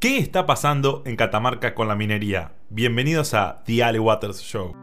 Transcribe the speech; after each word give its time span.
¿Qué 0.00 0.18
está 0.18 0.46
pasando 0.46 1.02
en 1.06 1.16
Catamarca 1.16 1.74
con 1.74 1.88
la 1.88 1.96
minería? 1.96 2.52
Bienvenidos 2.70 3.34
a 3.34 3.64
The 3.66 3.82
Ale 3.82 3.98
Waters 3.98 4.40
Show. 4.40 4.76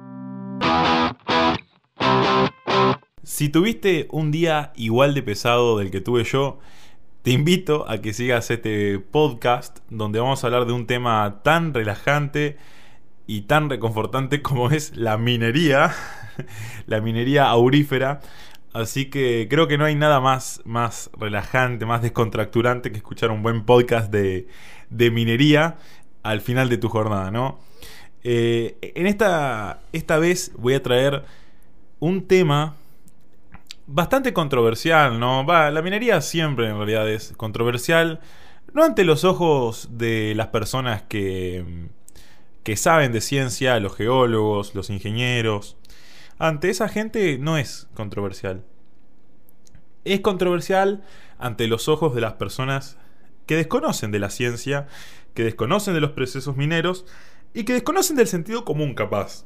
Si 3.23 3.47
tuviste 3.47 4.09
un 4.12 4.31
día 4.31 4.73
igual 4.75 5.13
de 5.13 5.23
pesado 5.23 5.78
del 5.78 5.89
que 5.89 6.01
tuve 6.01 6.25
yo, 6.25 6.59
te 7.21 7.31
invito 7.31 7.89
a 7.89 7.99
que 7.99 8.12
sigas 8.12 8.51
este 8.51 8.99
podcast 8.99 9.79
donde 9.89 10.20
vamos 10.20 10.43
a 10.43 10.47
hablar 10.47 10.65
de 10.65 10.73
un 10.73 10.86
tema 10.86 11.39
tan 11.45 11.73
relajante 11.73 12.57
y 13.25 13.43
tan 13.43 13.70
reconfortante 13.70 14.41
como 14.41 14.70
es 14.70 14.97
la 14.97 15.18
minería, 15.18 15.95
la 16.88 17.00
minería 17.00 17.45
aurífera. 17.45 18.20
Así 18.76 19.05
que 19.05 19.48
creo 19.50 19.70
que 19.70 19.78
no 19.78 19.86
hay 19.86 19.96
nada 19.96 20.20
más, 20.20 20.62
más 20.66 21.10
relajante, 21.18 21.86
más 21.86 22.02
descontracturante 22.02 22.92
que 22.92 22.98
escuchar 22.98 23.32
un 23.32 23.42
buen 23.42 23.64
podcast 23.64 24.12
de, 24.12 24.48
minería 24.89 25.78
al 26.24 26.42
final 26.42 26.68
de 26.68 26.78
tu 26.78 26.89
jornada, 26.89 27.32
¿no? 27.32 27.57
Eh, 28.25 28.78
en 28.82 29.07
esta, 29.07 29.80
esta 29.93 30.19
vez 30.19 30.52
voy 30.57 30.74
a 30.74 30.83
traer 30.83 31.24
un 32.02 32.28
tema 32.28 32.75
bastante 33.88 34.33
controversial, 34.33 35.22
¿no? 35.22 35.45
Va, 35.45 35.72
la 35.72 35.81
minería 35.81 36.19
siempre 36.19 36.67
en 36.67 36.75
realidad 36.75 37.09
es 37.09 37.31
controversial, 37.38 38.19
no 38.73 38.83
ante 38.83 39.05
los 39.05 39.23
ojos 39.23 39.88
de 39.92 40.33
las 40.36 40.47
personas 40.47 41.02
que, 41.03 41.88
que 42.64 42.75
saben 42.75 43.14
de 43.14 43.22
ciencia, 43.22 43.80
los 43.80 43.95
geólogos, 43.95 44.75
los 44.75 44.89
ingenieros, 44.89 45.78
ante 46.38 46.70
esa 46.70 46.89
gente 46.89 47.38
no 47.38 47.58
es 47.58 47.88
controversial. 47.94 48.64
Es 50.03 50.20
controversial 50.20 51.03
ante 51.38 51.67
los 51.67 51.88
ojos 51.88 52.14
de 52.14 52.22
las 52.22 52.34
personas 52.34 52.98
que 53.45 53.56
desconocen 53.56 54.11
de 54.11 54.20
la 54.20 54.30
ciencia, 54.30 54.88
que 55.34 55.44
desconocen 55.44 55.94
de 55.94 56.02
los 56.02 56.11
procesos 56.11 56.56
mineros 56.56 57.06
y 57.53 57.64
que 57.64 57.73
desconocen 57.73 58.16
del 58.16 58.28
sentido 58.28 58.66
común 58.66 58.95
capaz. 58.95 59.45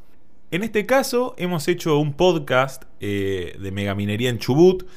En 0.52 0.64
este 0.64 0.86
caso 0.86 1.36
hemos 1.38 1.68
hecho 1.68 2.00
un 2.00 2.14
podcast 2.14 2.84
eh, 3.00 3.56
de 3.60 3.72
megaminería 3.72 4.30
en 4.30 4.40
Chubut, 4.40 4.88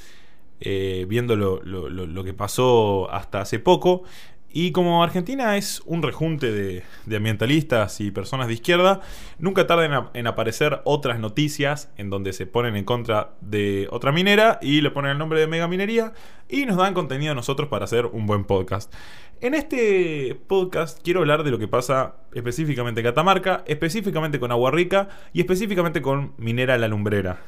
eh, 0.60 1.06
viendo 1.08 1.36
lo, 1.36 2.24
que 2.24 2.32
pasó 2.32 3.10
hasta 3.10 3.40
hace 3.40 3.58
poco, 3.58 4.04
y 4.52 4.72
como 4.72 5.02
Argentina 5.02 5.56
es 5.56 5.82
un 5.86 6.02
rejunte 6.02 6.52
de, 6.52 7.16
ambientalistas 7.16 8.00
y 8.00 8.10
personas 8.10 8.48
de 8.48 8.54
izquierda, 8.54 9.00
nunca 9.38 9.66
tardan 9.66 10.10
en, 10.12 10.26
aparecer 10.26 10.80
otras 10.84 11.18
noticias 11.18 11.90
en 11.96 12.10
donde 12.10 12.32
se 12.32 12.46
ponen 12.46 12.76
en 12.76 12.84
contra 12.84 13.32
de 13.40 13.88
otra 13.90 14.12
minera 14.12 14.58
y 14.60 14.82
le 14.82 14.90
ponen 14.90 15.12
el 15.12 15.18
nombre 15.18 15.40
de 15.40 15.46
mega 15.46 15.68
minería 15.68 16.12
y 16.48 16.66
nos 16.66 16.76
dan 16.76 16.92
contenido 16.92 17.32
a 17.32 17.34
nosotros 17.34 17.68
para 17.68 17.86
hacer 17.86 18.06
un 18.06 18.26
buen 18.26 18.44
podcast. 18.44 18.92
En 19.40 19.54
este 19.54 20.38
podcast 20.46 21.00
quiero 21.02 21.20
hablar 21.20 21.44
de 21.44 21.50
lo 21.50 21.58
que 21.58 21.66
pasa 21.66 22.16
específicamente 22.34 23.00
en 23.00 23.06
Catamarca, 23.06 23.64
específicamente 23.66 24.38
con 24.38 24.52
Agua 24.52 24.70
Rica 24.70 25.08
y 25.32 25.40
específicamente 25.40 26.02
con 26.02 26.34
Minera 26.36 26.76
La 26.76 26.88
Lumbrera. 26.88 27.40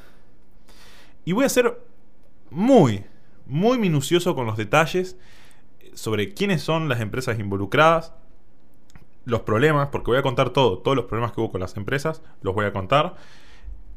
Y 1.26 1.32
voy 1.32 1.44
a 1.44 1.48
ser 1.48 1.78
muy, 2.50 3.04
muy 3.46 3.78
minucioso 3.78 4.34
con 4.34 4.46
los 4.46 4.56
detalles 4.56 5.16
sobre 5.94 6.34
quiénes 6.34 6.62
son 6.62 6.88
las 6.88 7.00
empresas 7.00 7.38
involucradas, 7.38 8.12
los 9.24 9.40
problemas, 9.40 9.88
porque 9.88 10.10
voy 10.10 10.18
a 10.18 10.22
contar 10.22 10.50
todo, 10.50 10.78
todos 10.78 10.96
los 10.96 11.06
problemas 11.06 11.32
que 11.32 11.40
hubo 11.40 11.50
con 11.50 11.60
las 11.60 11.76
empresas, 11.76 12.22
los 12.42 12.54
voy 12.54 12.66
a 12.66 12.72
contar. 12.72 13.16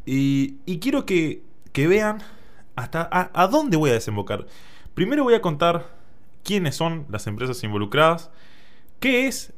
Y, 0.06 0.80
quiero 0.80 1.06
que, 1.06 1.44
vean 1.76 2.24
hasta 2.76 3.10
a, 3.12 3.48
dónde 3.48 3.78
voy 3.78 3.90
a 3.90 3.94
desembocar. 3.94 4.48
Primero 4.94 5.24
voy 5.24 5.34
a 5.34 5.42
contar 5.42 5.88
quiénes 6.44 6.76
son 6.76 7.06
las 7.10 7.28
empresas 7.28 7.62
involucradas, 7.64 8.32
qué 9.00 9.28
es, 9.28 9.54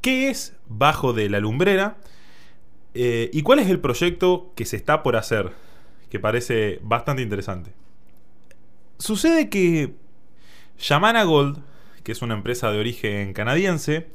qué 0.00 0.30
es 0.30 0.56
bajo 0.66 1.12
de 1.12 1.30
la 1.30 1.38
lumbrera 1.40 1.96
eh, 2.94 3.30
y 3.32 3.42
cuál 3.42 3.60
es 3.60 3.68
el 3.70 3.80
proyecto 3.80 4.52
que 4.56 4.66
se 4.66 4.76
está 4.76 5.02
por 5.02 5.16
hacer, 5.16 5.52
que 6.10 6.18
parece 6.18 6.80
bastante 6.82 7.22
interesante. 7.22 7.72
Sucede 8.98 9.48
que 9.48 9.94
Yamana 10.78 11.22
Gold, 11.22 11.62
que 12.08 12.12
es 12.12 12.22
una 12.22 12.32
empresa 12.32 12.72
de 12.72 12.78
origen 12.78 13.34
canadiense, 13.34 14.06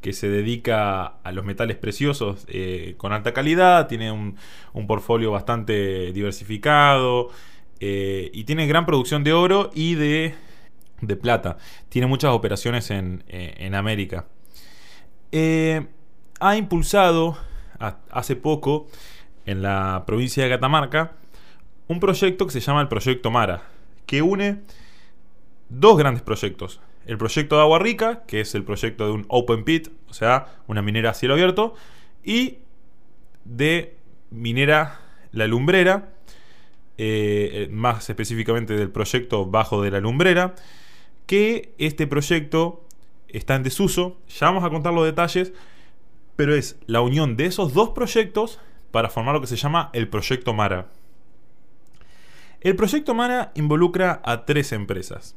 que 0.00 0.14
se 0.14 0.30
dedica 0.30 1.04
a 1.04 1.30
los 1.30 1.44
metales 1.44 1.76
preciosos 1.76 2.46
eh, 2.48 2.94
con 2.96 3.12
alta 3.12 3.34
calidad, 3.34 3.86
tiene 3.86 4.10
un, 4.10 4.38
portfolio 4.86 5.30
bastante 5.30 6.10
diversificado 6.12 7.28
eh, 7.80 8.30
y 8.32 8.44
tiene 8.44 8.66
gran 8.66 8.86
producción 8.86 9.24
de 9.24 9.34
oro 9.34 9.70
y 9.74 9.94
de, 9.94 10.34
plata. 11.20 11.58
Tiene 11.90 12.06
muchas 12.06 12.30
operaciones 12.30 12.90
en, 12.90 13.24
eh, 13.28 13.70
América. 13.74 14.24
ha 16.40 16.56
impulsado 16.56 17.36
hace 18.10 18.36
poco 18.36 18.86
en 19.44 19.60
la 19.60 20.04
provincia 20.06 20.44
de 20.44 20.48
Catamarca 20.48 21.12
un 21.88 22.00
proyecto 22.00 22.46
que 22.46 22.52
se 22.52 22.60
llama 22.60 22.80
el 22.80 22.88
Proyecto 22.88 23.30
Mara, 23.30 23.64
que 24.06 24.22
une 24.22 24.62
dos 25.68 25.98
grandes 25.98 26.22
proyectos. 26.22 26.80
El 27.06 27.18
proyecto 27.18 27.56
de 27.56 27.62
Agua 27.62 27.78
Rica, 27.78 28.24
que 28.26 28.40
es 28.40 28.54
el 28.54 28.64
proyecto 28.64 29.06
de 29.06 29.12
un 29.12 29.26
open 29.28 29.64
pit, 29.64 29.88
o 30.08 30.14
sea, 30.14 30.46
una 30.66 30.82
minera 30.82 31.10
a 31.10 31.14
cielo 31.14 31.34
abierto, 31.34 31.74
y 32.22 32.58
de 33.44 33.96
minera 34.30 35.00
La 35.32 35.46
Lumbrera, 35.46 36.14
eh, 36.96 37.68
más 37.70 38.08
específicamente 38.08 38.74
del 38.74 38.90
proyecto 38.90 39.46
Bajo 39.46 39.82
de 39.82 39.90
la 39.90 40.00
Lumbrera, 40.00 40.54
que 41.26 41.74
este 41.78 42.06
proyecto 42.06 42.84
está 43.28 43.56
en 43.56 43.62
desuso, 43.62 44.18
ya 44.28 44.46
vamos 44.46 44.64
a 44.64 44.70
contar 44.70 44.94
los 44.94 45.04
detalles, 45.04 45.52
pero 46.36 46.54
es 46.54 46.78
la 46.86 47.00
unión 47.00 47.36
de 47.36 47.46
esos 47.46 47.74
dos 47.74 47.90
proyectos 47.90 48.60
para 48.90 49.10
formar 49.10 49.34
lo 49.34 49.40
que 49.40 49.46
se 49.46 49.56
llama 49.56 49.90
el 49.92 50.08
proyecto 50.08 50.54
Mara. 50.54 50.88
El 52.60 52.76
proyecto 52.76 53.14
Mara 53.14 53.52
involucra 53.54 54.22
a 54.24 54.46
tres 54.46 54.72
empresas. 54.72 55.36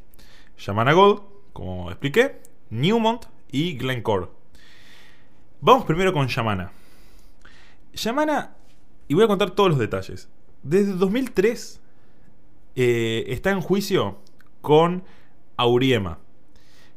Yamana 0.58 0.94
Gold, 0.94 1.22
como 1.58 1.90
expliqué, 1.90 2.40
Newmont 2.70 3.26
y 3.52 3.80
Glencore. 3.80 4.28
Vamos 5.60 5.86
primero 5.86 6.14
con 6.14 6.28
Yamana. 6.28 6.72
Yamana, 7.96 8.54
y 9.08 9.16
voy 9.16 9.24
a 9.24 9.28
contar 9.28 9.50
todos 9.50 9.72
los 9.72 9.80
detalles. 9.80 10.30
Desde 10.62 10.94
2003 10.94 11.82
eh, 12.76 13.26
está 13.30 13.50
en 13.50 13.62
juicio 13.62 14.20
con 14.62 15.04
Auriema, 15.56 16.20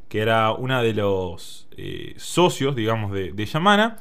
que 0.09 0.19
era 0.19 0.51
una 0.51 0.83
de 0.83 0.93
los 0.93 1.67
eh, 1.75 2.13
socios, 2.17 2.75
digamos, 2.75 3.11
de, 3.13 3.33
Yamana, 3.43 3.97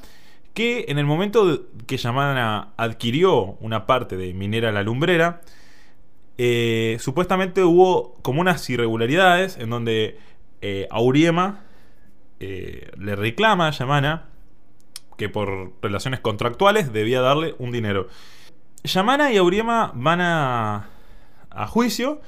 que 0.52 0.84
en 0.88 0.98
el 0.98 1.06
momento 1.06 1.68
que 1.86 1.96
Yamana 1.96 2.74
adquirió 2.76 3.56
una 3.60 3.86
parte 3.86 4.18
de 4.18 4.34
Minera 4.34 4.72
La 4.72 4.82
Lumbrera, 4.82 5.40
eh, 6.36 6.98
supuestamente 7.00 7.64
hubo 7.64 8.18
como 8.20 8.42
unas 8.42 8.68
irregularidades 8.68 9.56
en 9.56 9.70
donde 9.70 10.18
eh, 10.62 10.86
Auriema 10.90 11.60
eh, 12.38 12.90
le 12.96 13.16
reclama 13.16 13.68
a 13.68 13.70
Yamana 13.70 14.26
que 15.16 15.28
por 15.28 15.74
relaciones 15.82 16.20
contractuales 16.20 16.92
debía 16.92 17.20
darle 17.20 17.54
un 17.58 17.72
dinero. 17.72 18.08
Yamana 18.84 19.32
y 19.32 19.36
Auriema 19.36 19.92
van 19.94 20.20
a, 20.22 20.88
a 21.50 21.66
juicio 21.66 22.20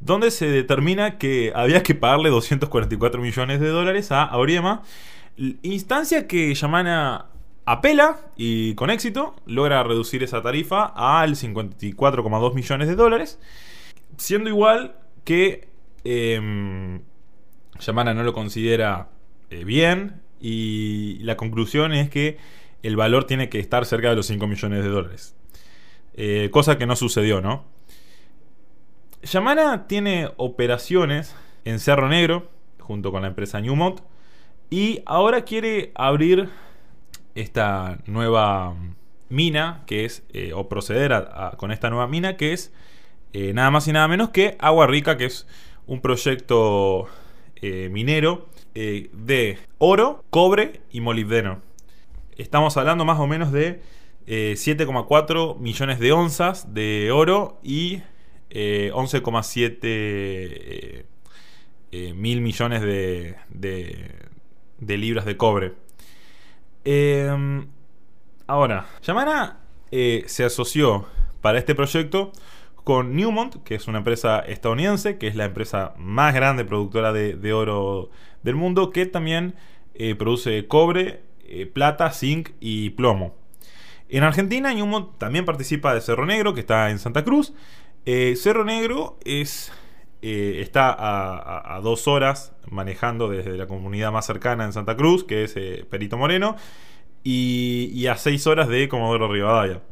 donde 0.00 0.30
se 0.30 0.48
determina 0.48 1.18
que 1.18 1.52
había 1.54 1.82
que 1.82 1.94
pagarle 1.94 2.30
244 2.30 3.20
millones 3.20 3.60
de 3.60 3.68
dólares 3.68 4.10
a 4.12 4.22
Auriema. 4.22 4.82
Instancia 5.36 6.26
que 6.26 6.54
Yamana 6.54 7.26
apela 7.66 8.20
y 8.36 8.74
con 8.74 8.90
éxito 8.90 9.36
logra 9.46 9.82
reducir 9.82 10.22
esa 10.22 10.42
tarifa 10.42 10.86
al 10.96 11.36
54,2 11.36 12.54
millones 12.54 12.88
de 12.88 12.96
dólares, 12.96 13.38
siendo 14.16 14.48
igual 14.48 14.96
que 15.24 15.68
eh, 16.04 17.00
Yamana 17.78 18.14
no 18.14 18.22
lo 18.22 18.32
considera 18.32 19.08
eh, 19.50 19.64
bien 19.64 20.22
y 20.40 21.18
la 21.20 21.36
conclusión 21.36 21.92
es 21.92 22.10
que 22.10 22.38
el 22.82 22.96
valor 22.96 23.24
tiene 23.24 23.48
que 23.48 23.58
estar 23.58 23.84
cerca 23.84 24.10
de 24.10 24.16
los 24.16 24.26
5 24.26 24.46
millones 24.46 24.82
de 24.82 24.88
dólares. 24.88 25.36
Eh, 26.14 26.48
cosa 26.50 26.78
que 26.78 26.86
no 26.86 26.96
sucedió, 26.96 27.40
¿no? 27.40 27.64
Yamana 29.22 29.86
tiene 29.86 30.30
operaciones 30.36 31.34
en 31.64 31.78
Cerro 31.78 32.08
Negro 32.08 32.50
junto 32.78 33.12
con 33.12 33.22
la 33.22 33.28
empresa 33.28 33.60
Newmont 33.60 34.00
y 34.70 35.02
ahora 35.04 35.44
quiere 35.44 35.92
abrir 35.94 36.48
esta 37.34 37.98
nueva 38.06 38.74
mina, 39.28 39.82
que 39.86 40.04
es, 40.04 40.24
eh, 40.32 40.52
o 40.54 40.68
proceder 40.68 41.28
con 41.58 41.70
esta 41.70 41.90
nueva 41.90 42.06
mina, 42.06 42.36
que 42.36 42.52
es 42.52 42.72
nada 43.32 43.70
más 43.70 43.86
y 43.86 43.92
nada 43.92 44.08
menos 44.08 44.30
que 44.30 44.56
Agua 44.58 44.86
Rica, 44.86 45.16
que 45.16 45.26
es 45.26 45.46
un 45.86 46.00
proyecto 46.00 47.08
eh, 47.62 47.88
minero 47.90 48.48
de 48.74 49.58
oro, 49.78 50.24
cobre 50.30 50.82
y 50.90 51.00
molibdeno. 51.00 51.62
Estamos 52.36 52.76
hablando 52.76 53.04
más 53.04 53.18
o 53.18 53.26
menos 53.26 53.50
de 53.52 53.82
7,4 54.26 55.58
millones 55.58 55.98
de 55.98 56.12
onzas 56.12 56.72
de 56.72 57.10
oro 57.10 57.58
y 57.62 58.02
11,7 58.50 61.04
mil 62.14 62.40
millones 62.40 62.82
de, 62.82 63.36
de 64.80 64.98
libras 64.98 65.24
de 65.24 65.36
cobre. 65.36 65.74
Em, 66.84 67.68
ahora, 68.46 68.88
Yamana 69.02 69.60
eh, 69.90 70.24
se 70.26 70.44
asoció 70.44 71.06
para 71.40 71.58
este 71.58 71.74
proyecto 71.74 72.32
con 72.84 73.14
Newmont, 73.16 73.62
que 73.62 73.74
es 73.74 73.88
una 73.88 73.98
empresa 73.98 74.40
estadounidense, 74.40 75.18
que 75.18 75.28
es 75.28 75.36
la 75.36 75.44
empresa 75.44 75.94
más 75.98 76.34
grande 76.34 76.64
productora 76.64 77.12
de, 77.12 77.52
oro 77.52 78.10
del 78.42 78.56
mundo, 78.56 78.90
que 78.90 79.06
también 79.06 79.54
eh, 79.94 80.14
produce 80.14 80.66
cobre, 80.66 81.22
eh, 81.44 81.66
plata, 81.66 82.10
zinc 82.12 82.50
y 82.60 82.90
plomo. 82.90 83.34
En 84.08 84.24
Argentina, 84.24 84.72
Newmont 84.74 85.18
también 85.18 85.44
participa 85.44 85.94
de 85.94 86.00
Cerro 86.00 86.26
Negro, 86.26 86.54
que 86.54 86.60
está 86.60 86.90
en 86.90 86.98
Santa 86.98 87.24
Cruz. 87.24 87.52
Cerro 88.34 88.64
Negro 88.64 89.18
es 89.24 89.70
eh, 90.22 90.60
está 90.60 90.94
a, 90.98 91.80
dos 91.80 92.06
horas 92.06 92.52
manejando 92.70 93.28
desde 93.28 93.56
la 93.56 93.66
comunidad 93.66 94.12
más 94.12 94.26
cercana 94.26 94.64
en 94.64 94.72
Santa 94.74 94.94
Cruz, 94.94 95.24
que 95.24 95.44
es 95.44 95.54
eh, 95.56 95.86
Perito 95.88 96.18
Moreno, 96.18 96.56
y, 97.24 98.06
a 98.06 98.16
seis 98.16 98.46
horas 98.46 98.68
de 98.68 98.88
Comodoro 98.88 99.32
Rivadavia. 99.32 99.82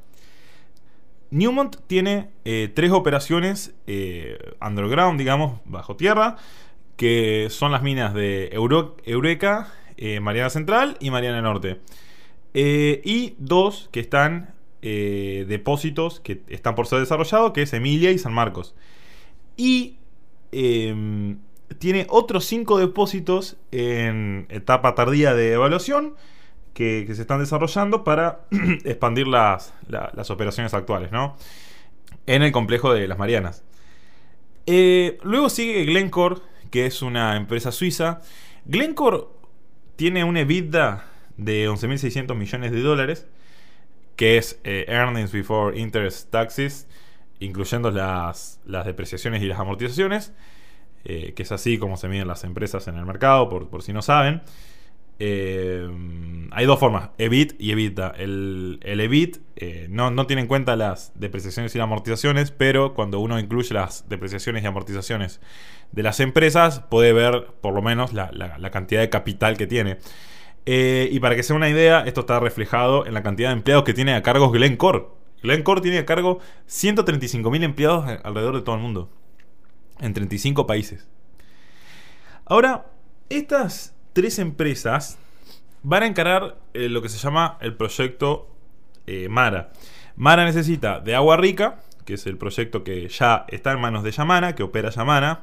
Newmont 1.30 1.76
tiene 1.86 2.30
eh, 2.44 2.70
tres 2.74 2.90
operaciones 2.90 3.74
underground, 4.60 5.18
digamos, 5.18 5.60
bajo 5.64 5.96
tierra, 5.96 6.36
que 6.96 7.48
son 7.50 7.72
las 7.72 7.82
minas 7.82 8.14
de 8.14 8.50
Eureka, 8.52 9.72
Mariana 10.20 10.50
Central 10.50 10.96
y 11.00 11.10
Mariana 11.10 11.42
Norte. 11.42 11.80
y 12.54 13.34
dos 13.38 13.88
que 13.92 14.00
están 14.00 14.54
depósitos 14.80 16.20
que 16.20 16.42
están 16.48 16.74
por 16.74 16.86
ser 16.86 17.00
desarrollados, 17.00 17.52
que 17.52 17.62
es 17.62 17.72
Emilia 17.72 18.10
y 18.10 18.18
San 18.18 18.32
Marcos. 18.32 18.74
Y 19.56 19.98
Em, 20.52 21.38
tiene 21.78 22.06
otros 22.08 22.46
cinco 22.46 22.78
depósitos 22.78 23.56
en 23.70 24.46
etapa 24.48 24.94
tardía 24.94 25.34
de 25.34 25.52
evaluación 25.52 26.14
que, 26.78 27.12
se 27.12 27.22
están 27.22 27.40
desarrollando 27.40 28.04
para 28.04 28.42
expandir 28.84 29.26
las, 29.26 29.74
operaciones 30.30 30.74
actuales, 30.74 31.10
¿no? 31.10 31.36
En 32.26 32.44
el 32.44 32.52
complejo 32.52 32.94
de 32.94 33.08
las 33.08 33.18
Marianas. 33.18 33.64
Eh, 34.66 35.18
luego 35.24 35.48
sigue 35.48 35.84
Glencore, 35.86 36.36
que 36.70 36.86
es 36.86 37.02
una 37.02 37.36
empresa 37.36 37.72
suiza. 37.72 38.20
Glencore 38.64 39.24
tiene 39.96 40.22
un 40.22 40.36
EBITDA 40.36 41.04
de 41.36 41.68
11.600 41.68 42.36
millones 42.36 42.70
de 42.70 42.80
dólares, 42.80 43.26
que 44.14 44.38
es 44.38 44.60
eh, 44.62 44.84
Earnings 44.86 45.32
Before 45.32 45.76
Interest 45.76 46.30
Taxes 46.30 46.86
incluyendo 47.40 47.90
las, 47.90 48.60
depreciaciones 48.64 49.42
y 49.42 49.46
las 49.46 49.58
amortizaciones, 49.58 50.32
eh, 51.04 51.32
que 51.34 51.42
es 51.42 51.52
así 51.52 51.78
como 51.78 51.96
se 51.96 52.08
miden 52.08 52.28
las 52.28 52.44
empresas 52.44 52.86
en 52.86 52.96
el 52.96 53.04
mercado, 53.04 53.48
por, 53.48 53.82
si 53.82 53.92
no 53.92 54.02
saben. 54.02 54.42
Eh, 55.20 55.88
hay 56.52 56.66
dos 56.66 56.78
formas, 56.78 57.10
EBIT 57.18 57.54
y 57.58 57.72
EBITDA. 57.72 58.14
El, 58.16 58.80
EBIT 58.82 59.38
eh, 59.56 59.86
no, 59.90 60.10
no, 60.10 60.26
tiene 60.26 60.42
en 60.42 60.48
cuenta 60.48 60.76
las 60.76 61.12
depreciaciones 61.14 61.74
y 61.74 61.78
las 61.78 61.84
amortizaciones, 61.84 62.50
pero 62.50 62.94
cuando 62.94 63.20
uno 63.20 63.38
incluye 63.38 63.74
las 63.74 64.08
depreciaciones 64.08 64.62
y 64.62 64.66
amortizaciones 64.66 65.40
de 65.92 66.02
las 66.02 66.20
empresas, 66.20 66.80
puede 66.88 67.12
ver 67.12 67.48
por 67.60 67.74
lo 67.74 67.82
menos 67.82 68.12
la, 68.12 68.30
la 68.32 68.70
cantidad 68.70 69.00
de 69.00 69.10
capital 69.10 69.56
que 69.56 69.66
tiene. 69.66 69.98
y 70.66 71.18
para 71.20 71.34
que 71.34 71.42
sea 71.42 71.56
una 71.56 71.68
idea, 71.68 72.00
esto 72.06 72.20
está 72.20 72.40
reflejado 72.40 73.06
en 73.06 73.14
la 73.14 73.22
cantidad 73.22 73.48
de 73.48 73.54
empleados 73.54 73.84
que 73.84 73.94
tiene 73.94 74.14
a 74.14 74.22
cargos 74.22 74.52
Glencore. 74.52 75.06
Glencore 75.42 75.80
tiene 75.80 75.98
a 75.98 76.06
cargo 76.06 76.40
135.000 76.68 77.62
empleados 77.62 78.06
alrededor 78.24 78.56
de 78.56 78.62
todo 78.62 78.74
el 78.74 78.82
mundo. 78.82 79.10
En 80.00 80.14
35 80.14 80.66
países. 80.66 81.08
Ahora, 82.44 82.86
estas 83.28 83.94
tres 84.18 84.40
empresas 84.40 85.16
van 85.84 86.02
a 86.02 86.06
encarar 86.06 86.58
eh, 86.74 86.88
lo 86.88 87.02
que 87.02 87.08
se 87.08 87.18
llama 87.18 87.56
el 87.60 87.76
proyecto 87.76 88.48
eh, 89.06 89.28
Mara. 89.28 89.70
Mara 90.16 90.44
necesita 90.44 90.98
de 90.98 91.14
agua 91.14 91.36
rica, 91.36 91.82
que 92.04 92.14
es 92.14 92.26
el 92.26 92.36
proyecto 92.36 92.82
que 92.82 93.06
ya 93.06 93.46
está 93.46 93.70
en 93.70 93.80
manos 93.80 94.02
de 94.02 94.10
Yamana, 94.10 94.56
que 94.56 94.64
opera 94.64 94.90
Yamana. 94.90 95.42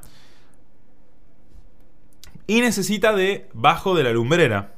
Y 2.47 2.59
necesita 2.59 3.15
de 3.15 3.47
Bajo 3.53 3.95
de 3.95 4.03
la 4.03 4.11
Lumbrera. 4.11 4.73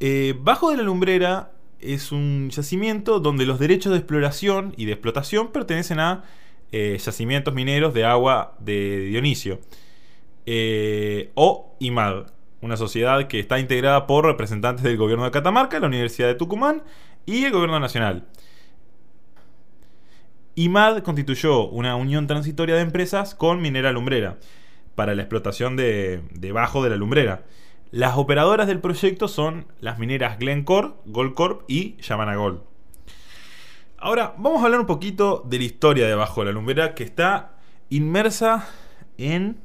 Eh, 0.00 0.34
bajo 0.40 0.70
de 0.70 0.78
la 0.78 0.82
Lumbrera 0.82 1.50
es 1.80 2.12
un 2.12 2.48
yacimiento 2.48 3.20
donde 3.20 3.44
los 3.44 3.58
derechos 3.58 3.92
de 3.92 3.98
exploración 3.98 4.72
y 4.78 4.86
de 4.86 4.92
explotación 4.92 5.52
pertenecen 5.52 6.00
a 6.00 6.24
yacimientos 6.72 7.52
mineros 7.52 7.92
de 7.92 8.06
agua 8.06 8.54
de 8.58 9.00
Dionisio. 9.00 9.60
O 11.34 11.76
IMAD, 11.78 12.35
una 12.60 12.76
sociedad 12.76 13.26
que 13.28 13.40
está 13.40 13.58
integrada 13.58 14.06
por 14.06 14.24
representantes 14.24 14.82
del 14.82 14.96
gobierno 14.96 15.24
de 15.24 15.30
Catamarca, 15.30 15.80
la 15.80 15.86
Universidad 15.86 16.28
de 16.28 16.34
Tucumán 16.34 16.82
y 17.26 17.44
el 17.44 17.52
gobierno 17.52 17.80
nacional. 17.80 18.26
IMAD 20.54 21.02
constituyó 21.02 21.68
una 21.68 21.96
unión 21.96 22.26
transitoria 22.26 22.76
de 22.76 22.80
empresas 22.80 23.34
con 23.34 23.60
Minera 23.60 23.92
Lumbrera 23.92 24.38
para 24.94 25.14
la 25.14 25.22
explotación 25.22 25.76
de, 25.76 26.22
debajo 26.32 26.82
de 26.82 26.90
la 26.90 26.96
lumbrera. 26.96 27.44
Las 27.92 28.16
operadoras 28.16 28.66
del 28.66 28.80
proyecto 28.80 29.28
son 29.28 29.66
las 29.78 29.98
mineras 29.98 30.38
Glencore, 30.38 30.94
Goldcorp 31.04 31.62
y 31.68 31.96
Yamana 32.00 32.34
Gold. 32.34 32.60
Ahora, 33.98 34.34
vamos 34.38 34.62
a 34.62 34.64
hablar 34.64 34.80
un 34.80 34.86
poquito 34.86 35.44
de 35.46 35.58
la 35.58 35.64
historia 35.64 36.06
debajo 36.06 36.40
de 36.40 36.46
la 36.46 36.52
lumbrera 36.52 36.94
que 36.94 37.04
está 37.04 37.58
inmersa 37.90 38.68
en 39.18 39.58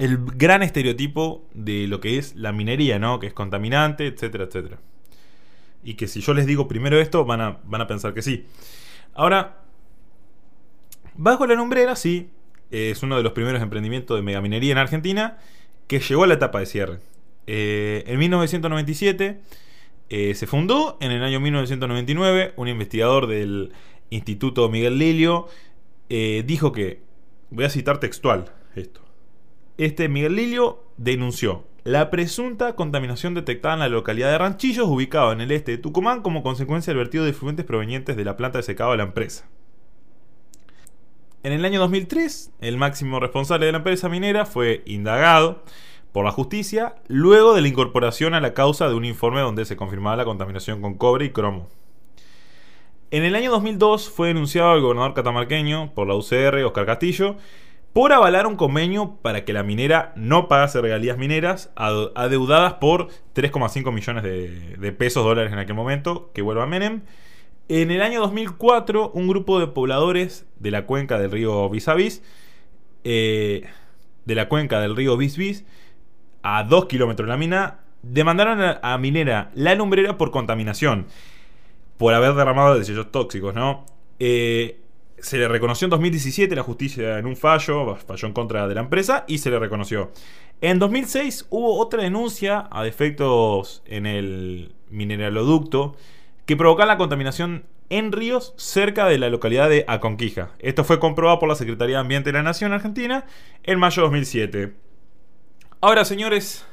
el 0.00 0.18
gran 0.18 0.62
estereotipo 0.62 1.46
de 1.52 1.86
lo 1.86 2.00
que 2.00 2.16
es 2.16 2.34
la 2.34 2.52
minería, 2.52 2.98
¿no? 2.98 3.20
Que 3.20 3.26
es 3.26 3.34
contaminante, 3.34 4.06
etcétera, 4.06 4.44
etcétera. 4.44 4.78
Y 5.84 5.94
que 5.94 6.08
si 6.08 6.22
yo 6.22 6.32
les 6.32 6.46
digo 6.46 6.66
primero 6.66 6.98
esto, 6.98 7.26
van 7.26 7.42
a, 7.42 7.60
van 7.64 7.82
a 7.82 7.86
pensar 7.86 8.14
que 8.14 8.22
sí. 8.22 8.46
Ahora, 9.12 9.60
bajo 11.16 11.46
la 11.46 11.54
lumbrera, 11.54 11.96
sí, 11.96 12.30
es 12.70 13.02
uno 13.02 13.18
de 13.18 13.22
los 13.22 13.32
primeros 13.32 13.60
emprendimientos 13.60 14.16
de 14.16 14.22
megaminería 14.22 14.72
en 14.72 14.78
Argentina 14.78 15.36
que 15.86 16.00
llegó 16.00 16.24
a 16.24 16.26
la 16.26 16.34
etapa 16.34 16.60
de 16.60 16.66
cierre. 16.66 17.00
Eh, 17.46 18.04
en 18.06 18.18
1997 18.18 19.38
eh, 20.08 20.34
se 20.34 20.46
fundó, 20.46 20.96
en 21.02 21.10
el 21.10 21.22
año 21.22 21.40
1999 21.40 22.54
un 22.56 22.68
investigador 22.68 23.26
del 23.26 23.72
Instituto 24.08 24.70
Miguel 24.70 24.98
Lilio 24.98 25.46
eh, 26.08 26.42
dijo 26.46 26.72
que, 26.72 27.02
voy 27.50 27.66
a 27.66 27.70
citar 27.70 28.00
textual 28.00 28.50
esto, 28.76 29.02
este 29.84 30.10
Miguel 30.10 30.36
Lilio 30.36 30.84
denunció 30.98 31.64
la 31.84 32.10
presunta 32.10 32.76
contaminación 32.76 33.32
detectada 33.32 33.72
en 33.74 33.80
la 33.80 33.88
localidad 33.88 34.30
de 34.30 34.36
Ranchillos, 34.36 34.86
ubicado 34.86 35.32
en 35.32 35.40
el 35.40 35.50
este 35.50 35.72
de 35.72 35.78
Tucumán, 35.78 36.20
como 36.20 36.42
consecuencia 36.42 36.90
del 36.90 36.98
vertido 36.98 37.24
de 37.24 37.32
fluentes 37.32 37.64
provenientes 37.64 38.14
de 38.14 38.24
la 38.24 38.36
planta 38.36 38.58
de 38.58 38.62
secado 38.62 38.90
de 38.90 38.98
la 38.98 39.04
empresa. 39.04 39.48
En 41.42 41.52
el 41.52 41.64
año 41.64 41.80
2003, 41.80 42.52
el 42.60 42.76
máximo 42.76 43.20
responsable 43.20 43.64
de 43.64 43.72
la 43.72 43.78
empresa 43.78 44.10
minera 44.10 44.44
fue 44.44 44.82
indagado 44.84 45.64
por 46.12 46.26
la 46.26 46.30
justicia 46.30 46.96
luego 47.08 47.54
de 47.54 47.62
la 47.62 47.68
incorporación 47.68 48.34
a 48.34 48.42
la 48.42 48.52
causa 48.52 48.86
de 48.86 48.94
un 48.94 49.06
informe 49.06 49.40
donde 49.40 49.64
se 49.64 49.76
confirmaba 49.76 50.16
la 50.16 50.26
contaminación 50.26 50.82
con 50.82 50.98
cobre 50.98 51.24
y 51.24 51.30
cromo. 51.30 51.70
En 53.10 53.24
el 53.24 53.34
año 53.34 53.50
2002 53.50 54.10
fue 54.10 54.28
denunciado 54.28 54.72
al 54.72 54.82
gobernador 54.82 55.14
catamarqueño 55.14 55.94
por 55.94 56.06
la 56.06 56.14
UCR, 56.14 56.62
Oscar 56.64 56.84
Castillo, 56.84 57.36
por 57.92 58.12
avalar 58.12 58.46
un 58.46 58.56
convenio 58.56 59.16
para 59.22 59.44
que 59.44 59.52
la 59.52 59.62
minera 59.62 60.12
no 60.16 60.48
pagase 60.48 60.80
regalías 60.80 61.18
mineras 61.18 61.72
adeudadas 61.74 62.74
por 62.74 63.08
3,5 63.34 63.92
millones 63.92 64.22
de, 64.22 64.92
pesos 64.92 65.24
dólares 65.24 65.52
en 65.52 65.58
aquel 65.58 65.74
momento, 65.74 66.30
que 66.32 66.42
vuelva 66.42 66.64
a 66.64 66.66
Menem. 66.66 67.02
En 67.68 67.90
el 67.90 68.02
año 68.02 68.20
2004, 68.20 69.10
un 69.12 69.28
grupo 69.28 69.60
de 69.60 69.68
pobladores 69.68 70.46
de 70.58 70.70
la 70.70 70.86
cuenca 70.86 71.18
del 71.18 71.30
río 71.30 71.68
Bisavis, 71.68 72.22
eh, 73.04 73.68
de 74.24 74.34
la 74.34 74.48
cuenca 74.48 74.80
del 74.80 74.96
río 74.96 75.16
Bisbis, 75.16 75.64
a 76.42 76.64
2 76.64 76.86
kilómetros 76.86 77.26
de 77.26 77.30
la 77.30 77.36
mina, 77.36 77.80
demandaron 78.02 78.78
a, 78.82 78.98
Minera 78.98 79.50
La 79.54 79.74
Lumbrera 79.74 80.16
por 80.16 80.30
contaminación, 80.30 81.06
por 81.96 82.14
haber 82.14 82.34
derramado 82.34 82.78
desechos 82.78 83.10
tóxicos, 83.10 83.54
¿no? 83.54 83.84
Eh, 84.18 84.79
se 85.22 85.38
le 85.38 85.48
reconoció 85.48 85.86
en 85.86 85.90
2017 85.90 86.54
la 86.54 86.62
justicia 86.62 87.18
en 87.18 87.26
un 87.26 87.36
fallo, 87.36 87.96
falló 87.96 88.28
en 88.28 88.34
contra 88.34 88.66
de 88.66 88.74
la 88.74 88.80
empresa 88.80 89.24
y 89.28 89.38
se 89.38 89.50
le 89.50 89.58
reconoció. 89.58 90.10
En 90.60 90.78
2006 90.78 91.46
hubo 91.50 91.78
otra 91.78 92.02
denuncia 92.02 92.68
a 92.70 92.82
defectos 92.82 93.82
en 93.86 94.06
el 94.06 94.74
mineraloducto 94.90 95.96
que 96.44 96.56
provocan 96.56 96.88
la 96.88 96.98
contaminación 96.98 97.64
en 97.88 98.12
ríos 98.12 98.54
cerca 98.56 99.06
de 99.06 99.18
la 99.18 99.30
localidad 99.30 99.68
de 99.68 99.84
Aconquija. 99.88 100.50
Esto 100.58 100.84
fue 100.84 101.00
comprobado 101.00 101.38
por 101.38 101.48
la 101.48 101.54
Secretaría 101.54 101.96
de 101.96 102.00
Ambiente 102.00 102.30
de 102.30 102.34
la 102.34 102.42
Nación 102.42 102.72
Argentina 102.72 103.24
en 103.62 103.78
mayo 103.78 104.02
de 104.02 104.08
2007. 104.08 104.74
Ahora, 105.80 106.04
señores, 106.04 106.66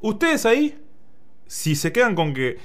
ustedes 0.00 0.44
ahí, 0.46 0.78
si 1.46 1.76
se 1.76 1.92
quedan 1.92 2.14
con 2.14 2.34
que 2.34 2.58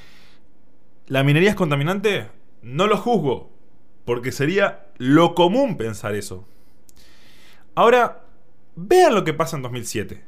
la 1.08 1.24
minería 1.24 1.52
es 1.52 1.56
contaminante, 1.56 2.28
no 2.62 2.88
lo 2.88 2.98
juzgo, 2.98 3.51
porque 4.12 4.34
sería 4.34 4.88
lo 4.98 5.36
común 5.36 5.78
pensar 5.78 6.16
eso. 6.16 6.46
Ahora, 7.76 8.26
vean 8.76 9.16
lo 9.16 9.24
que 9.24 9.34
pasa 9.34 9.56
en 9.56 9.62
2007. 9.62 10.22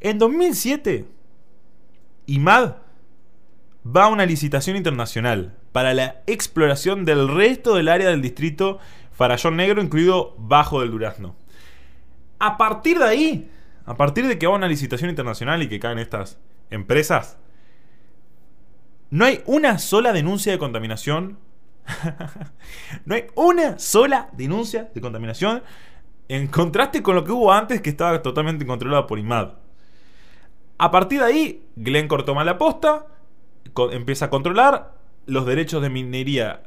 En 0.00 0.18
2007 0.18 1.04
IMAD 2.24 2.76
va 3.86 4.04
a 4.04 4.08
una 4.08 4.24
licitación 4.24 4.78
internacional 4.78 5.58
para 5.72 5.92
la 5.92 6.22
exploración 6.26 7.04
del 7.04 7.28
resto 7.28 7.74
del 7.74 7.88
área 7.88 8.08
del 8.08 8.22
distrito 8.22 8.78
Farallón 9.12 9.56
Negro, 9.58 9.82
incluido 9.82 10.34
Bajo 10.38 10.80
del 10.80 10.90
Durazno. 10.90 11.36
A 12.38 12.56
partir 12.56 12.98
de 12.98 13.04
ahí, 13.04 13.50
a 13.84 13.94
partir 13.98 14.26
de 14.26 14.38
que 14.38 14.46
va 14.46 14.54
una 14.54 14.68
licitación 14.68 15.10
internacional 15.10 15.62
y 15.62 15.68
que 15.68 15.80
caen 15.80 15.98
estas 15.98 16.38
empresas, 16.70 17.36
no 19.10 19.26
hay 19.26 19.42
una 19.44 19.78
sola 19.78 20.14
denuncia 20.14 20.50
de 20.50 20.58
contaminación. 20.58 21.46
no 23.04 23.14
hay 23.14 23.24
una 23.34 23.78
sola 23.78 24.28
denuncia 24.32 24.90
de 24.94 25.00
contaminación 25.00 25.62
en 26.28 26.46
contraste 26.46 27.02
con 27.02 27.14
lo 27.14 27.24
que 27.24 27.32
hubo 27.32 27.52
antes 27.52 27.80
que 27.80 27.90
estaba 27.90 28.22
totalmente 28.22 28.66
controlado 28.66 29.06
por 29.06 29.18
IMAD. 29.18 29.52
A 30.78 30.90
partir 30.90 31.20
de 31.20 31.24
ahí, 31.24 31.66
Glencore 31.76 32.22
toma 32.22 32.44
la 32.44 32.58
posta, 32.58 33.06
empieza 33.90 34.26
a 34.26 34.30
controlar 34.30 34.94
los 35.26 35.46
derechos 35.46 35.82
de 35.82 35.90
minería, 35.90 36.62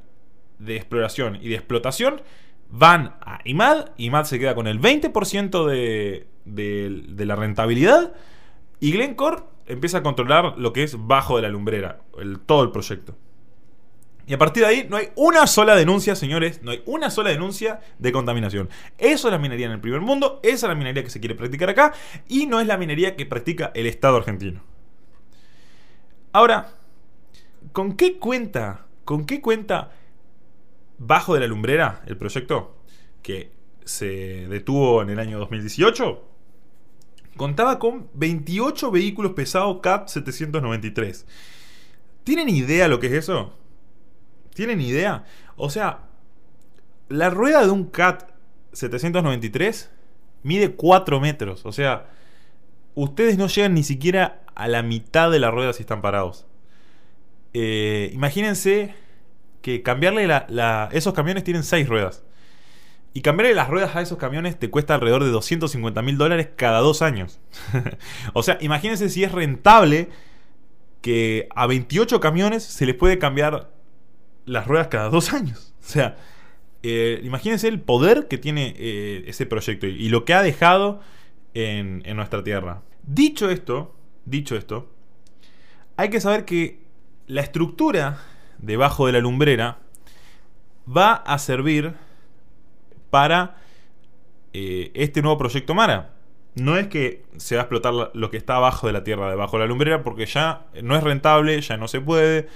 de 0.59 0.75
exploración 0.75 1.37
y 1.41 1.49
de 1.49 1.55
explotación. 1.55 2.21
Van 2.69 3.15
a 3.21 3.39
IMAD, 3.45 3.91
IMAD 3.97 4.25
se 4.25 4.39
queda 4.39 4.55
con 4.55 4.67
el 4.67 4.79
20% 4.81 5.65
de, 5.65 7.25
la 7.25 7.35
rentabilidad 7.35 8.13
y 8.79 8.91
Glencore 8.91 9.43
empieza 9.67 9.99
a 9.99 10.03
controlar 10.03 10.57
lo 10.57 10.73
que 10.73 10.83
es 10.83 10.95
bajo 10.97 11.35
de 11.35 11.43
la 11.43 11.49
lumbrera, 11.49 12.01
todo 12.45 12.63
el 12.63 12.71
proyecto. 12.71 13.15
Y 14.27 14.33
a 14.33 14.37
partir 14.37 14.63
de 14.63 14.69
ahí 14.69 14.87
no 14.89 14.97
hay 14.97 15.09
una 15.15 15.47
sola 15.47 15.75
denuncia, 15.75 16.15
señores, 16.15 16.61
no 16.63 16.71
hay 16.71 16.81
una 16.85 17.09
sola 17.09 17.31
denuncia 17.31 17.81
de 17.99 18.11
contaminación. 18.11 18.69
Eso 18.97 19.27
es 19.27 19.31
la 19.31 19.39
minería 19.39 19.65
en 19.65 19.73
el 19.73 19.79
primer 19.79 20.01
mundo, 20.01 20.39
esa 20.43 20.67
es 20.67 20.69
la 20.69 20.75
minería 20.75 21.03
que 21.03 21.09
se 21.09 21.19
quiere 21.19 21.35
practicar 21.35 21.69
acá 21.69 21.93
y 22.27 22.45
no 22.45 22.59
es 22.59 22.67
la 22.67 22.77
minería 22.77 23.15
que 23.15 23.25
practica 23.25 23.71
el 23.73 23.87
Estado 23.87 24.17
argentino. 24.17 24.63
Ahora, 26.33 26.75
¿con 27.71 27.95
qué 27.97 28.17
cuenta? 28.19 28.85
¿Con 29.03 29.25
qué 29.25 29.41
cuenta 29.41 29.91
bajo 30.97 31.33
de 31.33 31.41
la 31.41 31.47
lumbrera 31.47 32.03
el 32.05 32.15
proyecto 32.15 32.77
que 33.21 33.51
se 33.83 34.47
detuvo 34.47 35.01
en 35.01 35.09
el 35.09 35.19
año 35.19 35.39
2018? 35.39 36.23
Contaba 37.35 37.79
con 37.79 38.09
28 38.13 38.91
vehículos 38.91 39.33
pesados 39.33 39.79
CAT 39.81 40.07
793. 40.07 41.25
¿Tienen 42.23 42.49
idea 42.49 42.87
lo 42.87 42.99
que 42.99 43.07
es 43.07 43.13
eso? 43.13 43.53
¿Tienen 44.53 44.81
idea? 44.81 45.25
O 45.55 45.69
sea, 45.69 45.99
la 47.09 47.29
rueda 47.29 47.63
de 47.63 47.71
un 47.71 47.85
CAT 47.85 48.29
793 48.73 49.91
mide 50.43 50.71
4 50.71 51.19
metros. 51.19 51.65
O 51.65 51.71
sea, 51.71 52.07
ustedes 52.95 53.37
no 53.37 53.47
llegan 53.47 53.73
ni 53.73 53.83
siquiera 53.83 54.41
a 54.55 54.67
la 54.67 54.83
mitad 54.83 55.31
de 55.31 55.39
la 55.39 55.51
rueda 55.51 55.73
si 55.73 55.81
están 55.81 56.01
parados. 56.01 56.45
Eh, 57.53 58.11
imagínense 58.13 58.95
que 59.61 59.83
cambiarle 59.83 60.27
Esos 60.91 61.13
camiones 61.13 61.43
tienen 61.43 61.63
6 61.63 61.87
ruedas. 61.87 62.23
Y 63.13 63.21
cambiarle 63.21 63.53
las 63.53 63.67
ruedas 63.67 63.95
a 63.95 64.01
esos 64.01 64.17
camiones 64.17 64.57
te 64.57 64.69
cuesta 64.69 64.95
alrededor 64.95 65.23
de 65.25 65.31
250 65.31 66.01
mil 66.01 66.17
dólares 66.17 66.49
cada 66.55 66.79
dos 66.79 67.01
años. 67.01 67.41
o 68.33 68.41
sea, 68.41 68.57
imagínense 68.61 69.09
si 69.09 69.23
es 69.25 69.33
rentable 69.33 70.07
que 71.01 71.49
a 71.53 71.67
28 71.67 72.21
camiones 72.21 72.63
se 72.63 72.85
les 72.85 72.95
puede 72.95 73.19
cambiar 73.19 73.69
las 74.45 74.67
ruedas 74.67 74.87
cada 74.87 75.09
dos 75.09 75.33
años. 75.33 75.73
O 75.79 75.83
sea, 75.83 76.17
eh, 76.83 77.19
imagínense 77.23 77.67
el 77.67 77.79
poder 77.79 78.27
que 78.27 78.37
tiene 78.37 78.75
eh, 78.77 79.23
ese 79.27 79.45
proyecto 79.45 79.87
y, 79.87 80.09
lo 80.09 80.25
que 80.25 80.33
ha 80.33 80.41
dejado 80.41 81.01
en, 81.53 82.01
en, 82.05 82.15
nuestra 82.15 82.43
tierra. 82.43 82.81
Dicho 83.03 83.49
esto, 83.49 83.95
dicho 84.25 84.55
esto, 84.55 84.91
hay 85.97 86.09
que 86.09 86.21
saber 86.21 86.45
que 86.45 86.79
la 87.27 87.41
estructura 87.41 88.19
debajo 88.57 89.05
de 89.05 89.13
la 89.13 89.19
lumbrera 89.19 89.79
va 90.87 91.13
a 91.13 91.37
servir 91.39 91.93
para 93.09 93.57
eh, 94.53 94.91
este 94.95 95.21
nuevo 95.21 95.37
proyecto 95.37 95.73
Mara. 95.73 96.13
No 96.55 96.77
es 96.77 96.87
que 96.87 97.23
se 97.37 97.55
va 97.55 97.61
a 97.61 97.63
explotar 97.63 98.11
lo 98.13 98.29
que 98.29 98.37
está 98.37 98.57
abajo 98.57 98.87
de 98.87 98.93
la 98.93 99.03
tierra, 99.03 99.29
debajo 99.29 99.57
de 99.57 99.63
la 99.63 99.67
lumbrera, 99.67 100.03
porque 100.03 100.25
ya 100.25 100.65
no 100.83 100.97
es 100.97 101.03
rentable, 101.03 101.61
ya 101.61 101.77
no 101.77 101.87
se 101.87 102.01
puede. 102.01 102.49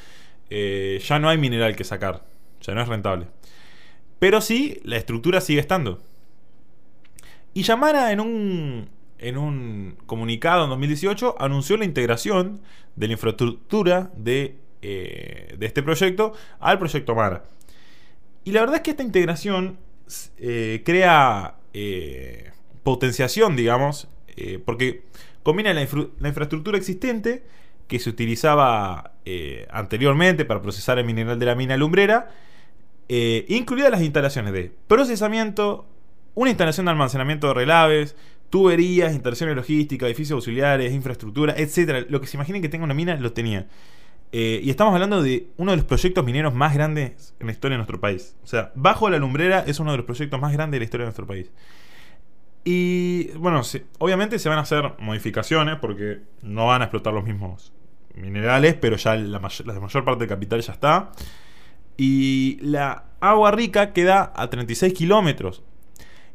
Eh, 0.49 1.01
ya 1.03 1.19
no 1.19 1.29
hay 1.29 1.37
mineral 1.37 1.75
que 1.75 1.83
sacar. 1.83 2.25
Ya 2.61 2.73
no 2.73 2.81
es 2.81 2.87
rentable. 2.87 3.27
Pero 4.19 4.41
sí, 4.41 4.79
la 4.83 4.97
estructura 4.97 5.41
sigue 5.41 5.59
estando. 5.59 6.01
Y 7.53 7.63
Yamara 7.63 8.11
en 8.11 8.19
un, 8.19 8.89
en 9.17 9.37
un 9.37 9.97
comunicado 10.05 10.63
en 10.63 10.69
2018 10.69 11.35
anunció 11.39 11.77
la 11.77 11.85
integración 11.85 12.61
de 12.95 13.07
la 13.07 13.13
infraestructura 13.13 14.11
de, 14.15 14.57
eh, 14.81 15.55
de 15.57 15.65
este 15.65 15.83
proyecto 15.83 16.33
al 16.59 16.79
proyecto 16.79 17.15
Mara. 17.15 17.45
Y 18.43 18.51
la 18.51 18.61
verdad 18.61 18.77
es 18.77 18.81
que 18.81 18.91
esta 18.91 19.03
integración 19.03 19.77
eh, 20.37 20.81
crea 20.85 21.55
potenciación, 22.83 23.55
digamos, 23.57 24.07
porque 24.63 25.03
combina 25.43 25.73
la 25.73 25.81
infraestructura 25.81 26.77
existente 26.77 27.43
que 27.87 27.99
se 27.99 28.09
utilizaba 28.09 29.13
eh, 29.25 29.67
anteriormente 29.71 30.45
para 30.45 30.61
procesar 30.61 30.99
el 30.99 31.05
mineral 31.05 31.39
de 31.39 31.45
la 31.45 31.55
mina 31.55 31.77
lumbrera, 31.77 32.29
eh, 33.07 33.45
incluidas 33.49 33.91
las 33.91 34.01
instalaciones 34.01 34.53
de 34.53 34.71
procesamiento, 34.87 35.85
una 36.33 36.49
instalación 36.49 36.85
de 36.85 36.91
almacenamiento 36.91 37.47
de 37.47 37.53
relaves, 37.53 38.15
tuberías, 38.49 39.13
instalaciones 39.13 39.55
logísticas, 39.55 40.07
edificios 40.07 40.37
auxiliares, 40.37 40.93
infraestructura, 40.93 41.53
etc. 41.57 42.05
Lo 42.09 42.21
que 42.21 42.27
se 42.27 42.37
imaginen 42.37 42.61
que 42.61 42.69
tenga 42.69 42.85
una 42.85 42.93
mina 42.93 43.15
lo 43.17 43.33
tenía. 43.33 43.67
Eh, 44.31 44.59
y 44.63 44.69
estamos 44.69 44.93
hablando 44.93 45.21
de 45.21 45.47
uno 45.57 45.71
de 45.71 45.77
los 45.77 45.85
proyectos 45.85 46.25
mineros 46.25 46.53
más 46.53 46.73
grandes 46.73 47.33
en 47.39 47.47
la 47.47 47.53
historia 47.53 47.75
de 47.75 47.77
nuestro 47.77 48.01
país. 48.01 48.35
O 48.43 48.47
sea, 48.47 48.71
Bajo 48.75 49.09
la 49.09 49.17
Lumbrera 49.17 49.63
es 49.65 49.79
uno 49.79 49.91
de 49.91 49.97
los 49.97 50.05
proyectos 50.05 50.39
más 50.41 50.51
grandes 50.51 50.73
de 50.73 50.79
la 50.79 50.83
historia 50.85 51.03
de 51.03 51.07
nuestro 51.07 51.27
país. 51.27 51.51
Y 52.67 53.27
bueno, 53.37 53.61
obviamente 53.99 54.39
se 54.39 54.49
van 54.49 54.57
a 54.57 54.61
hacer 54.61 54.95
modificaciones 54.97 55.77
porque 55.79 56.23
no 56.41 56.65
van 56.65 56.81
a 56.81 56.85
explotar 56.85 57.13
los 57.13 57.23
mismos 57.23 57.71
minerales, 58.15 58.73
pero 58.73 58.97
ya 58.97 59.15
la, 59.15 59.39
mayor, 59.39 60.03
parte 60.03 60.21
del 60.21 60.27
capital 60.27 60.61
ya 60.61 60.73
está. 60.73 61.11
Y 61.95 62.57
la 62.61 63.05
agua 63.19 63.51
rica 63.51 63.93
queda 63.93 64.33
a 64.35 64.49
36 64.49 64.93
kilómetros 64.93 65.61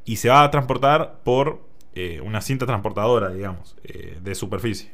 y 0.04 0.16
se 0.16 0.28
va 0.28 0.44
a 0.44 0.50
transportar 0.52 1.18
por 1.24 1.68
eh, 1.94 2.20
una 2.20 2.40
cinta 2.40 2.64
transportadora, 2.64 3.30
digamos, 3.30 3.76
eh, 3.82 4.20
de 4.22 4.34
superficie. 4.36 4.92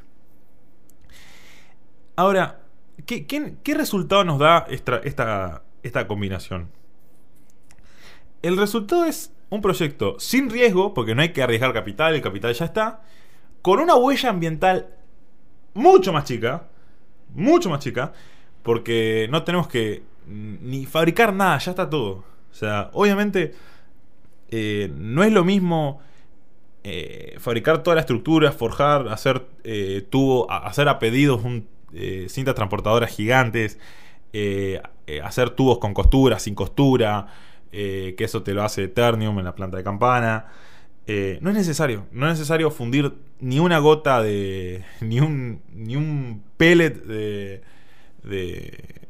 Ahora, 2.16 2.60
¿qué, 3.04 3.26
qué, 3.26 3.74
resultado 3.74 4.24
nos 4.24 4.38
da 4.38 4.66
esta, 4.70 4.96
esta, 5.04 5.64
esta 5.82 6.06
combinación? 6.06 6.70
El 8.40 8.56
resultado 8.56 9.04
es 9.04 9.35
un 9.48 9.60
proyecto 9.60 10.18
sin 10.18 10.50
riesgo, 10.50 10.94
porque 10.94 11.14
no 11.14 11.22
hay 11.22 11.30
que 11.30 11.42
arriesgar 11.42 11.72
capital, 11.72 12.14
el 12.14 12.22
capital 12.22 12.52
ya 12.54 12.64
está, 12.64 13.02
con 13.62 13.80
una 13.80 13.94
huella 13.94 14.30
ambiental 14.30 14.88
mucho 15.74 16.12
más 16.12 16.24
chica, 16.24 16.68
mucho 17.34 17.70
más 17.70 17.80
chica, 17.80 18.12
porque 18.62 19.28
no 19.30 19.44
tenemos 19.44 19.68
que 19.68 20.02
ni 20.26 20.86
fabricar 20.86 21.32
nada, 21.32 21.58
ya 21.58 21.70
está 21.70 21.88
todo. 21.88 22.24
O 22.50 22.54
sea, 22.54 22.90
obviamente 22.92 23.54
eh, 24.50 24.90
no 24.96 25.22
es 25.22 25.32
lo 25.32 25.44
mismo 25.44 26.00
eh, 26.84 27.36
fabricar 27.38 27.82
toda 27.82 27.96
la 27.96 28.00
estructura, 28.00 28.52
forjar, 28.52 29.08
hacer 29.08 29.46
eh, 29.64 30.06
tubo, 30.08 30.50
hacer 30.50 30.88
a 30.88 30.98
pedidos 30.98 31.44
un, 31.44 31.68
cintas 32.28 32.54
transportadoras 32.54 33.10
gigantes, 33.10 33.78
hacer 35.22 35.50
tubos 35.50 35.78
con 35.78 35.94
costura, 35.94 36.38
sin 36.38 36.54
costura, 36.54 37.26
eh, 37.78 38.14
que 38.16 38.24
eso 38.24 38.42
te 38.42 38.54
lo 38.54 38.62
hace 38.62 38.84
Eternium 38.84 39.38
en 39.38 39.44
la 39.44 39.54
planta 39.54 39.76
de 39.76 39.84
campana. 39.84 40.46
Eh, 41.06 41.38
no 41.42 41.50
es 41.50 41.56
necesario, 41.56 42.06
no 42.10 42.26
es 42.26 42.32
necesario 42.32 42.70
fundir 42.70 43.12
ni 43.38 43.58
una 43.58 43.78
gota 43.80 44.22
de. 44.22 44.82
ni 45.02 45.20
un, 45.20 45.60
ni 45.74 45.94
un 45.94 46.42
pellet 46.56 47.04
de, 47.04 47.62
de, 48.22 49.08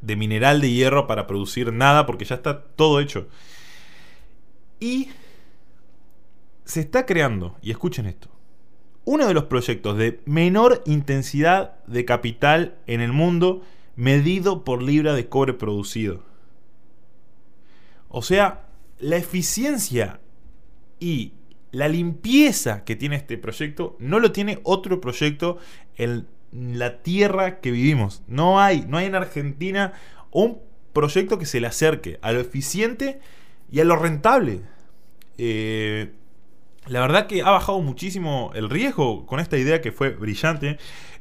de 0.00 0.16
mineral 0.16 0.60
de 0.60 0.72
hierro 0.72 1.06
para 1.06 1.28
producir 1.28 1.72
nada, 1.72 2.06
porque 2.06 2.24
ya 2.24 2.34
está 2.34 2.60
todo 2.60 2.98
hecho. 2.98 3.28
Y 4.80 5.10
se 6.64 6.80
está 6.80 7.06
creando, 7.06 7.56
y 7.62 7.70
escuchen 7.70 8.06
esto, 8.06 8.30
uno 9.04 9.28
de 9.28 9.34
los 9.34 9.44
proyectos 9.44 9.96
de 9.96 10.20
menor 10.24 10.82
intensidad 10.86 11.84
de 11.86 12.04
capital 12.04 12.74
en 12.88 13.00
el 13.00 13.12
mundo 13.12 13.62
medido 13.94 14.64
por 14.64 14.82
libra 14.82 15.14
de 15.14 15.28
cobre 15.28 15.52
producido. 15.54 16.29
O 18.10 18.22
sea, 18.22 18.66
la 18.98 19.16
eficiencia 19.16 20.20
y 20.98 21.32
la 21.72 21.88
limpieza 21.88 22.84
que 22.84 22.96
tiene 22.96 23.16
este 23.16 23.38
proyecto 23.38 23.96
no 24.00 24.18
lo 24.18 24.32
tiene 24.32 24.58
otro 24.64 25.00
proyecto 25.00 25.58
en 25.96 26.26
la 26.52 27.02
tierra 27.02 27.60
que 27.60 27.70
vivimos. 27.70 28.22
No 28.26 28.60
hay, 28.60 28.84
no 28.86 28.98
hay 28.98 29.06
en 29.06 29.14
Argentina 29.14 29.92
un 30.32 30.58
proyecto 30.92 31.38
que 31.38 31.46
se 31.46 31.60
le 31.60 31.68
acerque 31.68 32.18
a 32.22 32.32
lo 32.32 32.40
eficiente 32.40 33.20
y 33.70 33.80
a 33.80 33.84
lo 33.84 33.96
rentable. 33.96 34.62
Eh, 35.38 36.12
la 36.86 37.00
verdad 37.00 37.28
que 37.28 37.42
ha 37.42 37.50
bajado 37.50 37.80
muchísimo 37.80 38.50
el 38.54 38.68
riesgo 38.68 39.24
con 39.26 39.38
esta 39.38 39.56
idea 39.56 39.80
que 39.80 39.92
fue 39.92 40.10
brillante. 40.10 40.78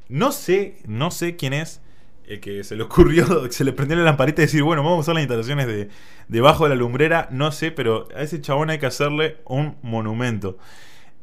No 0.08 0.32
sé, 0.32 0.78
no 0.88 1.12
sé 1.12 1.36
quién 1.36 1.54
es 1.54 1.82
el 2.30 2.40
que 2.40 2.64
se 2.64 2.76
le 2.76 2.84
ocurrió, 2.84 3.26
se 3.52 3.64
le 3.64 3.74
prendió 3.74 3.98
la 3.98 4.04
lamparita 4.04 4.42
y 4.42 4.46
decir, 4.46 4.64
bueno, 4.64 4.84
vamos 4.84 4.98
a 4.98 5.02
usar 5.02 5.16
las 5.16 5.24
instalaciones 5.24 5.68
de 5.68 5.90
debajo 6.28 6.64
de 6.64 6.70
la 6.70 6.76
lumbrera. 6.76 7.28
No 7.32 7.52
sé, 7.52 7.72
pero 7.72 8.08
a 8.16 8.22
ese 8.22 8.40
chabón 8.40 8.70
hay 8.70 8.78
que 8.78 8.86
hacerle 8.86 9.38
un 9.46 9.76
monumento. 9.82 10.58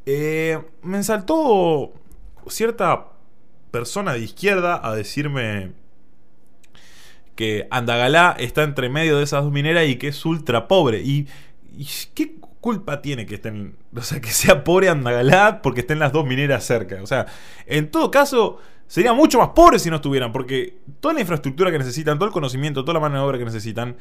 Eh, 0.05 0.59
me 0.83 1.01
saltó 1.03 1.93
cierta 2.49 3.07
persona 3.71 4.13
de 4.13 4.19
izquierda 4.19 4.79
a 4.83 4.95
decirme 4.95 5.71
que 7.35 7.67
Andagalá 7.71 8.35
está 8.37 8.63
entre 8.63 8.89
medio 8.89 9.17
de 9.17 9.23
esas 9.23 9.43
dos 9.43 9.53
mineras 9.53 9.87
y 9.87 9.95
que 9.95 10.09
es 10.09 10.25
ultra 10.25 10.67
pobre. 10.67 11.01
¿Y, 11.01 11.27
qué 12.15 12.35
culpa 12.59 13.01
tiene 13.01 13.25
que 13.25 13.35
estén, 13.35 13.77
o 13.95 14.01
sea, 14.01 14.19
que 14.19 14.31
sea 14.31 14.63
pobre 14.65 14.89
Andagalá 14.89 15.61
porque 15.61 15.81
estén 15.81 15.99
las 15.99 16.11
dos 16.11 16.25
mineras 16.25 16.65
cerca? 16.65 17.01
O 17.01 17.07
sea, 17.07 17.27
en 17.65 17.91
todo 17.91 18.11
caso, 18.11 18.59
sería 18.87 19.13
mucho 19.13 19.39
más 19.39 19.49
pobre 19.49 19.79
si 19.79 19.89
no 19.89 19.97
estuvieran, 19.97 20.31
porque 20.31 20.77
toda 20.99 21.13
la 21.13 21.21
infraestructura 21.21 21.71
que 21.71 21.77
necesitan, 21.77 22.17
todo 22.17 22.27
el 22.27 22.33
conocimiento, 22.33 22.83
toda 22.83 22.95
la 22.95 22.99
mano 23.01 23.15
de 23.15 23.21
obra 23.21 23.37
que 23.37 23.45
necesitan, 23.45 23.97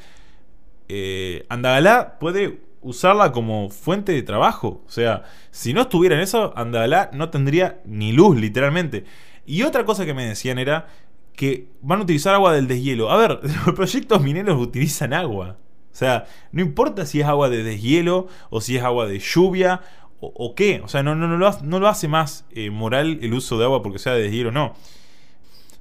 eh, 0.88 1.44
Andagalá 1.48 2.18
puede 2.18 2.60
usarla 2.80 3.32
como 3.32 3.68
fuente 3.68 4.12
de 4.12 4.22
trabajo. 4.22 4.82
O 4.86 4.90
sea, 4.90 5.24
si 5.50 5.74
no 5.74 5.82
estuviera 5.82 6.14
en 6.14 6.22
eso, 6.22 6.52
Andagalá 6.56 7.10
no 7.12 7.30
tendría 7.30 7.80
ni 7.84 8.12
luz, 8.12 8.38
literalmente. 8.38 9.04
Y 9.44 9.62
otra 9.62 9.84
cosa 9.84 10.06
que 10.06 10.14
me 10.14 10.26
decían 10.26 10.58
era 10.58 10.86
que 11.34 11.68
van 11.82 12.00
a 12.00 12.02
utilizar 12.02 12.34
agua 12.34 12.52
del 12.52 12.68
deshielo. 12.68 13.10
A 13.10 13.16
ver, 13.16 13.40
los 13.66 13.74
proyectos 13.74 14.22
mineros 14.22 14.60
utilizan 14.60 15.12
agua. 15.12 15.58
O 15.92 15.98
sea, 15.98 16.26
no 16.52 16.62
importa 16.62 17.06
si 17.06 17.20
es 17.20 17.26
agua 17.26 17.48
de 17.48 17.62
deshielo 17.62 18.28
o 18.50 18.60
si 18.60 18.76
es 18.76 18.82
agua 18.82 19.06
de 19.06 19.18
lluvia 19.18 19.80
o, 20.20 20.54
qué. 20.54 20.80
O 20.82 20.88
sea, 20.88 21.02
no, 21.02 21.14
no, 21.14 21.28
no, 21.28 21.36
lo, 21.78 21.88
hace 21.88 22.08
más 22.08 22.44
eh, 22.50 22.70
moral 22.70 23.18
el 23.22 23.34
uso 23.34 23.58
de 23.58 23.64
agua 23.64 23.82
porque 23.82 23.98
sea 23.98 24.14
de 24.14 24.22
deshielo, 24.22 24.50
no. 24.50 24.74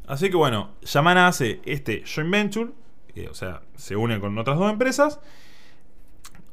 Así 0.07 0.29
que 0.29 0.35
bueno, 0.35 0.71
Yamana 0.83 1.27
hace 1.27 1.61
este 1.65 2.03
joint 2.05 2.31
venture, 2.31 2.71
o 3.29 3.33
sea, 3.33 3.61
se 3.75 3.95
une 3.95 4.19
con 4.19 4.37
otras 4.37 4.57
dos 4.57 4.71
empresas, 4.71 5.19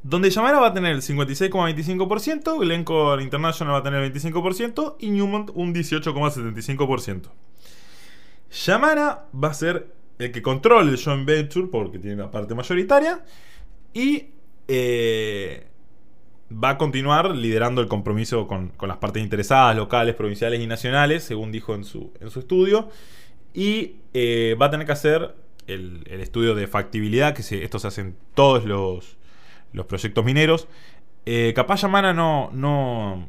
donde 0.03 0.31
Yamana 0.31 0.59
va 0.59 0.69
a 0.69 0.75
tener 0.75 0.93
el 0.93 1.03
56,25%, 1.03 2.59
Glencore 2.59 3.23
International 3.23 3.75
va 3.75 3.79
a 3.79 3.83
tener 3.83 4.03
el 4.03 4.13
25% 4.13 4.97
y 5.01 5.11
Newmont 5.11 5.51
un 5.55 5.75
18,75%. 5.75 7.29
Yamana 8.67 9.21
va 9.33 9.49
a 9.49 9.55
ser 9.55 9.93
el 10.19 10.33
que 10.33 10.41
controle 10.41 10.91
el 10.91 11.03
joint 11.03 11.27
venture 11.27 11.67
porque 11.67 11.99
tiene 11.99 12.17
la 12.17 12.31
parte 12.31 12.55
mayoritaria 12.55 13.25
y 13.93 14.27
eh, 14.69 15.67
va 16.53 16.71
a 16.71 16.79
continuar 16.79 17.35
liderando 17.35 17.81
el 17.81 17.89
compromiso 17.89 18.47
con, 18.47 18.73
las 18.81 18.97
partes 18.99 19.23
interesadas, 19.23 19.77
locales, 19.77 20.15
provinciales 20.15 20.61
y 20.61 20.67
nacionales, 20.67 21.25
según 21.25 21.53
dijo 21.53 21.75
en 21.75 21.85
su, 21.85 22.13
en 22.21 22.31
su 22.31 22.41
estudio. 22.41 22.89
Y 23.55 23.97
eh, 24.15 24.57
va 24.61 24.67
a 24.67 24.71
tener 24.71 24.87
que 24.87 24.93
hacer 24.93 25.35
el, 25.67 26.03
estudio 26.07 26.55
de 26.55 26.67
factibilidad, 26.67 27.35
que 27.35 27.43
se, 27.43 27.65
esto 27.65 27.79
se 27.79 27.89
hace 27.89 28.01
en 28.01 28.17
todos 28.35 28.65
los, 28.65 29.17
los 29.73 29.87
proyectos 29.87 30.25
mineros. 30.25 30.69
Eh, 31.27 31.53
capaz 31.55 31.83
Yamana 31.83 32.13
no, 32.13 32.51
no, 32.53 33.29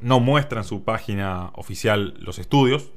no 0.00 0.20
muestra 0.20 0.60
en 0.60 0.64
su 0.64 0.84
página 0.84 1.50
oficial 1.54 2.14
los 2.20 2.38
estudios, 2.38 2.90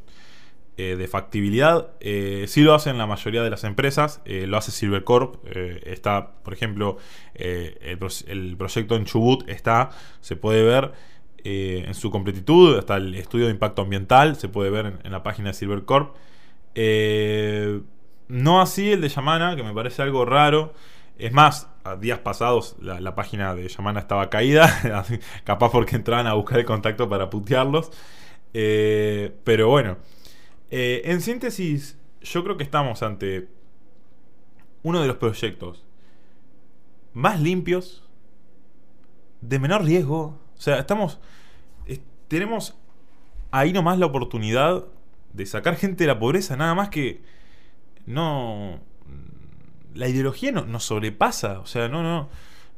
eh, 0.76 0.96
de 0.96 1.08
factibilidad. 1.08 1.90
Eh, 2.00 2.46
sí 2.48 2.62
lo 2.62 2.74
hacen 2.74 2.98
la 2.98 3.06
mayoría 3.06 3.44
de 3.44 3.52
las 3.52 3.64
empresas. 3.64 4.22
Eh, 4.26 4.48
lo 4.48 4.58
hace 4.58 4.72
Silvercorp. 4.72 5.46
está, 5.86 6.32
por 6.44 6.54
ejemplo, 6.54 6.98
el, 7.36 8.56
proyecto 8.58 8.96
en 8.96 9.06
Chubut 9.06 9.48
está, 9.48 9.92
se 10.22 10.36
puede 10.36 10.64
ver 10.64 10.94
en 11.44 11.94
su 11.94 12.10
completitud. 12.10 12.80
Está 12.80 12.98
el 12.98 13.14
estudio 13.14 13.46
de 13.46 13.52
impacto 13.52 13.84
ambiental, 13.84 14.36
se 14.36 14.50
puede 14.50 14.72
ver 14.72 14.98
en, 15.04 15.12
la 15.12 15.22
página 15.22 15.50
de 15.50 15.54
Silvercorp. 15.54 16.16
no 18.28 18.62
así 18.62 18.94
el 18.94 19.02
de 19.02 19.10
Yamana, 19.10 19.56
que 19.56 19.62
me 19.62 19.74
parece 19.74 20.02
algo 20.02 20.26
raro. 20.26 20.74
Es 21.20 21.32
más, 21.34 21.70
días 22.00 22.18
pasados 22.20 22.78
la, 22.82 23.00
la 23.00 23.14
página 23.14 23.54
de 23.54 23.68
Yamana 23.68 24.00
estaba 24.00 24.32
caída, 24.32 25.06
capaz 25.44 25.72
porque 25.72 25.96
entraban 25.98 26.26
a 26.26 26.34
buscar 26.34 26.58
el 26.60 26.66
contacto 26.66 27.08
para 27.10 27.30
putearlos. 27.30 27.92
pero 28.52 29.70
bueno, 29.70 29.98
eh, 30.76 31.02
en 31.06 31.22
síntesis, 31.22 32.00
yo 32.22 32.44
creo 32.44 32.58
que 32.58 32.64
estamos 32.64 33.04
ante 33.04 33.48
uno 34.82 35.02
de 35.02 35.08
los 35.08 35.18
proyectos 35.18 35.86
más 37.14 37.40
limpios, 37.40 38.04
de 39.42 39.60
menor 39.60 39.84
riesgo. 39.84 40.40
O 40.58 40.62
sea, 40.62 40.80
estamos. 40.80 41.20
tenemos 42.28 42.76
ahí 43.52 43.72
nomás 43.72 44.00
la 44.00 44.08
oportunidad 44.08 44.86
de 45.34 45.46
sacar 45.46 45.76
gente 45.76 46.06
de 46.06 46.08
la 46.08 46.18
pobreza, 46.18 46.58
nada 46.58 46.74
más 46.74 46.90
que. 46.90 47.22
No. 48.08 48.80
La 49.94 50.10
ideología 50.10 50.52
no, 50.52 50.66
nos 50.66 50.86
sobrepasa. 50.86 51.60
O 51.60 51.68
sea, 51.68 51.88
no, 51.88 52.02
no. 52.02 52.30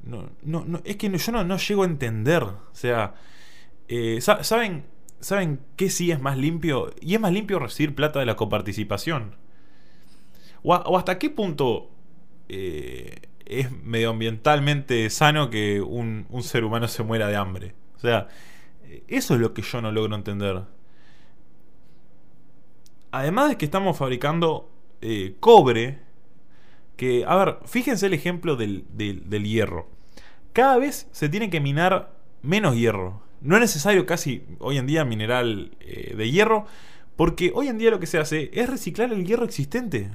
No, 0.03 0.29
no, 0.43 0.81
es 0.83 0.97
que 0.97 1.09
yo 1.09 1.31
no, 1.31 1.45
no 1.45 1.55
llego 1.55 1.83
a 1.83 1.85
entender. 1.85 2.43
O 2.43 2.69
sea, 2.73 3.15
eh, 3.87 4.19
¿saben? 4.19 4.83
¿Saben 5.19 5.59
qué 5.75 5.89
sí 5.89 6.11
es 6.11 6.21
más 6.21 6.37
limpio? 6.37 6.93
Y 7.01 7.15
es 7.15 7.19
más 7.19 7.31
limpio 7.31 7.59
recibir 7.59 7.95
plata 7.95 8.19
de 8.19 8.25
la 8.25 8.35
coparticipación. 8.35 9.35
O, 10.63 10.97
hasta 10.97 11.19
qué 11.19 11.29
punto 11.29 11.91
eh, 12.49 13.21
es 13.45 13.71
medioambientalmente 13.71 15.09
sano 15.09 15.49
que 15.49 15.81
un, 15.81 16.25
ser 16.41 16.63
humano 16.63 16.87
se 16.87 17.03
muera 17.03 17.27
de 17.27 17.35
hambre. 17.35 17.75
O 17.95 17.99
sea, 17.99 18.27
eso 19.07 19.35
es 19.35 19.39
lo 19.39 19.53
que 19.53 19.61
yo 19.61 19.81
no 19.81 19.91
logro 19.91 20.15
entender. 20.15 20.63
Además 23.11 23.49
de 23.49 23.57
que 23.57 23.65
estamos 23.65 23.97
fabricando 23.97 24.71
eh, 25.01 25.35
cobre, 25.39 25.99
que, 26.97 27.25
a 27.25 27.35
ver, 27.35 27.57
fíjense 27.65 28.07
el 28.07 28.13
ejemplo 28.13 28.55
del 28.55 29.43
hierro. 29.43 29.89
Cada 30.53 30.77
vez 30.77 31.07
se 31.11 31.29
tiene 31.29 31.49
que 31.49 31.59
minar 31.59 32.13
menos 32.41 32.75
hierro. 32.75 33.24
No 33.45 33.55
es 33.57 33.61
necesario 33.61 34.07
casi 34.07 34.43
hoy 34.57 34.79
en 34.79 34.87
día 34.87 35.05
mineral 35.05 35.69
eh, 35.79 36.15
de 36.17 36.31
hierro, 36.31 36.65
porque 37.15 37.51
hoy 37.53 37.67
en 37.67 37.77
día 37.77 37.91
lo 37.91 37.99
que 37.99 38.07
se 38.07 38.17
hace 38.17 38.49
es 38.51 38.67
reciclar 38.67 39.13
el 39.13 39.23
hierro 39.23 39.45
existente. 39.45 40.09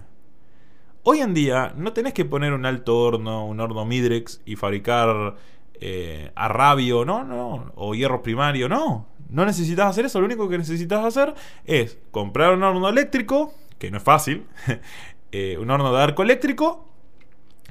Hoy 1.04 1.20
en 1.20 1.32
día 1.32 1.72
no 1.76 1.92
tenés 1.92 2.12
que 2.12 2.24
poner 2.24 2.52
un 2.52 2.66
alto 2.66 2.98
horno, 2.98 3.46
un 3.46 3.60
horno 3.60 3.86
Midrex 3.86 4.42
y 4.44 4.56
fabricar 4.56 5.36
eh, 5.74 6.32
arrabio, 6.34 7.04
no, 7.04 7.22
no, 7.22 7.70
o 7.76 7.94
hierro 7.94 8.20
primario, 8.20 8.68
no. 8.68 9.06
No 9.28 9.46
necesitas 9.46 9.86
hacer 9.86 10.06
eso, 10.06 10.18
lo 10.18 10.26
único 10.26 10.48
que 10.48 10.58
necesitas 10.58 11.04
hacer 11.04 11.32
es 11.64 11.98
comprar 12.10 12.52
un 12.52 12.64
horno 12.64 12.88
eléctrico, 12.88 13.54
que 13.78 13.92
no 13.92 13.98
es 13.98 14.02
fácil, 14.02 14.44
eh, 15.30 15.56
un 15.56 15.70
horno 15.70 15.92
de 15.92 16.02
arco 16.02 16.24
eléctrico, 16.24 16.88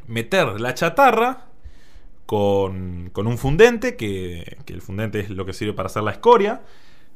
meter 0.07 0.61
la 0.61 0.73
chatarra, 0.73 1.48
con, 2.29 3.11
un 3.15 3.37
fundente, 3.39 3.95
que, 3.95 4.57
el 4.67 4.81
fundente 4.83 5.19
es 5.19 5.31
lo 5.31 5.47
que 5.47 5.53
sirve 5.53 5.73
para 5.73 5.87
hacer 5.87 6.03
la 6.03 6.11
escoria, 6.11 6.61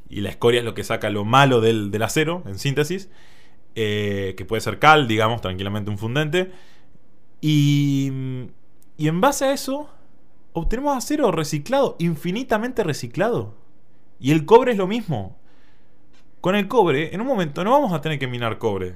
y 0.09 0.21
la 0.21 0.31
escoria 0.31 0.61
es 0.61 0.65
lo 0.65 0.73
que 0.73 0.83
saca 0.83 1.11
lo 1.11 1.23
malo 1.23 1.61
del, 1.61 2.01
acero, 2.01 2.41
en 2.47 2.57
síntesis, 2.57 3.11
eh, 3.75 4.33
que 4.35 4.43
puede 4.43 4.61
ser 4.61 4.79
cal, 4.79 5.07
digamos, 5.07 5.39
tranquilamente 5.39 5.91
un 5.91 5.99
fundente. 5.99 6.49
Y, 7.41 8.11
y 8.97 9.07
en 9.07 9.21
base 9.21 9.45
a 9.45 9.53
eso, 9.53 9.87
obtenemos 10.51 10.97
acero 10.97 11.31
reciclado, 11.31 11.95
infinitamente 11.99 12.83
reciclado. 12.83 13.53
Y 14.19 14.31
el 14.31 14.45
cobre 14.45 14.71
es 14.71 14.79
lo 14.79 14.87
mismo. 14.87 15.37
Con 16.41 16.55
el 16.55 16.67
cobre, 16.67 17.13
en 17.13 17.21
un 17.21 17.27
momento 17.27 17.63
no 17.63 17.69
vamos 17.69 17.93
a 17.93 18.01
tener 18.01 18.17
que 18.17 18.25
minar 18.25 18.57
cobre. 18.57 18.95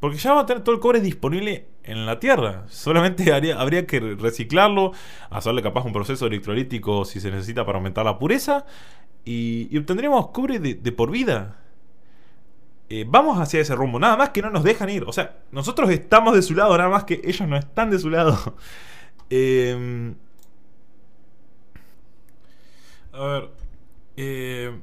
Porque 0.00 0.16
ya 0.16 0.30
vamos 0.30 0.44
a 0.44 0.46
tener 0.46 0.64
todo 0.64 0.74
el 0.74 0.80
cobre 0.80 1.02
disponible 1.02 1.66
en 1.88 2.04
la 2.06 2.20
tierra. 2.20 2.64
Solamente 2.68 3.32
habría 3.56 3.86
que 3.86 3.98
reciclarlo, 4.00 4.92
hacerle 5.30 5.62
capaz 5.62 5.84
un 5.84 5.92
proceso 5.92 6.26
electrolítico 6.26 7.04
si 7.04 7.18
se 7.18 7.30
necesita 7.30 7.64
para 7.64 7.78
aumentar 7.78 8.04
la 8.04 8.18
pureza. 8.18 8.66
Y, 9.24 9.76
obtendremos 9.76 10.28
cobre 10.28 10.58
de, 10.58 10.92
por 10.92 11.10
vida. 11.10 11.58
Eh, 12.90 13.04
vamos 13.06 13.38
hacia 13.38 13.60
ese 13.60 13.74
rumbo, 13.74 13.98
nada 13.98 14.16
más 14.16 14.30
que 14.30 14.40
no 14.42 14.50
nos 14.50 14.64
dejan 14.64 14.88
ir. 14.90 15.04
O 15.04 15.12
sea, 15.12 15.38
nosotros 15.50 15.90
estamos 15.90 16.34
de 16.34 16.42
su 16.42 16.54
lado, 16.54 16.76
nada 16.76 16.88
más 16.88 17.04
que 17.04 17.20
ellos 17.24 17.46
no 17.48 17.56
están 17.56 17.90
de 17.90 17.98
su 17.98 18.10
lado. 18.10 18.38
Em, 19.30 20.14
a 23.12 23.24
ver. 23.26 23.50
Eh, 24.16 24.80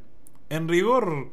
en 0.50 0.68
rigor, 0.68 1.32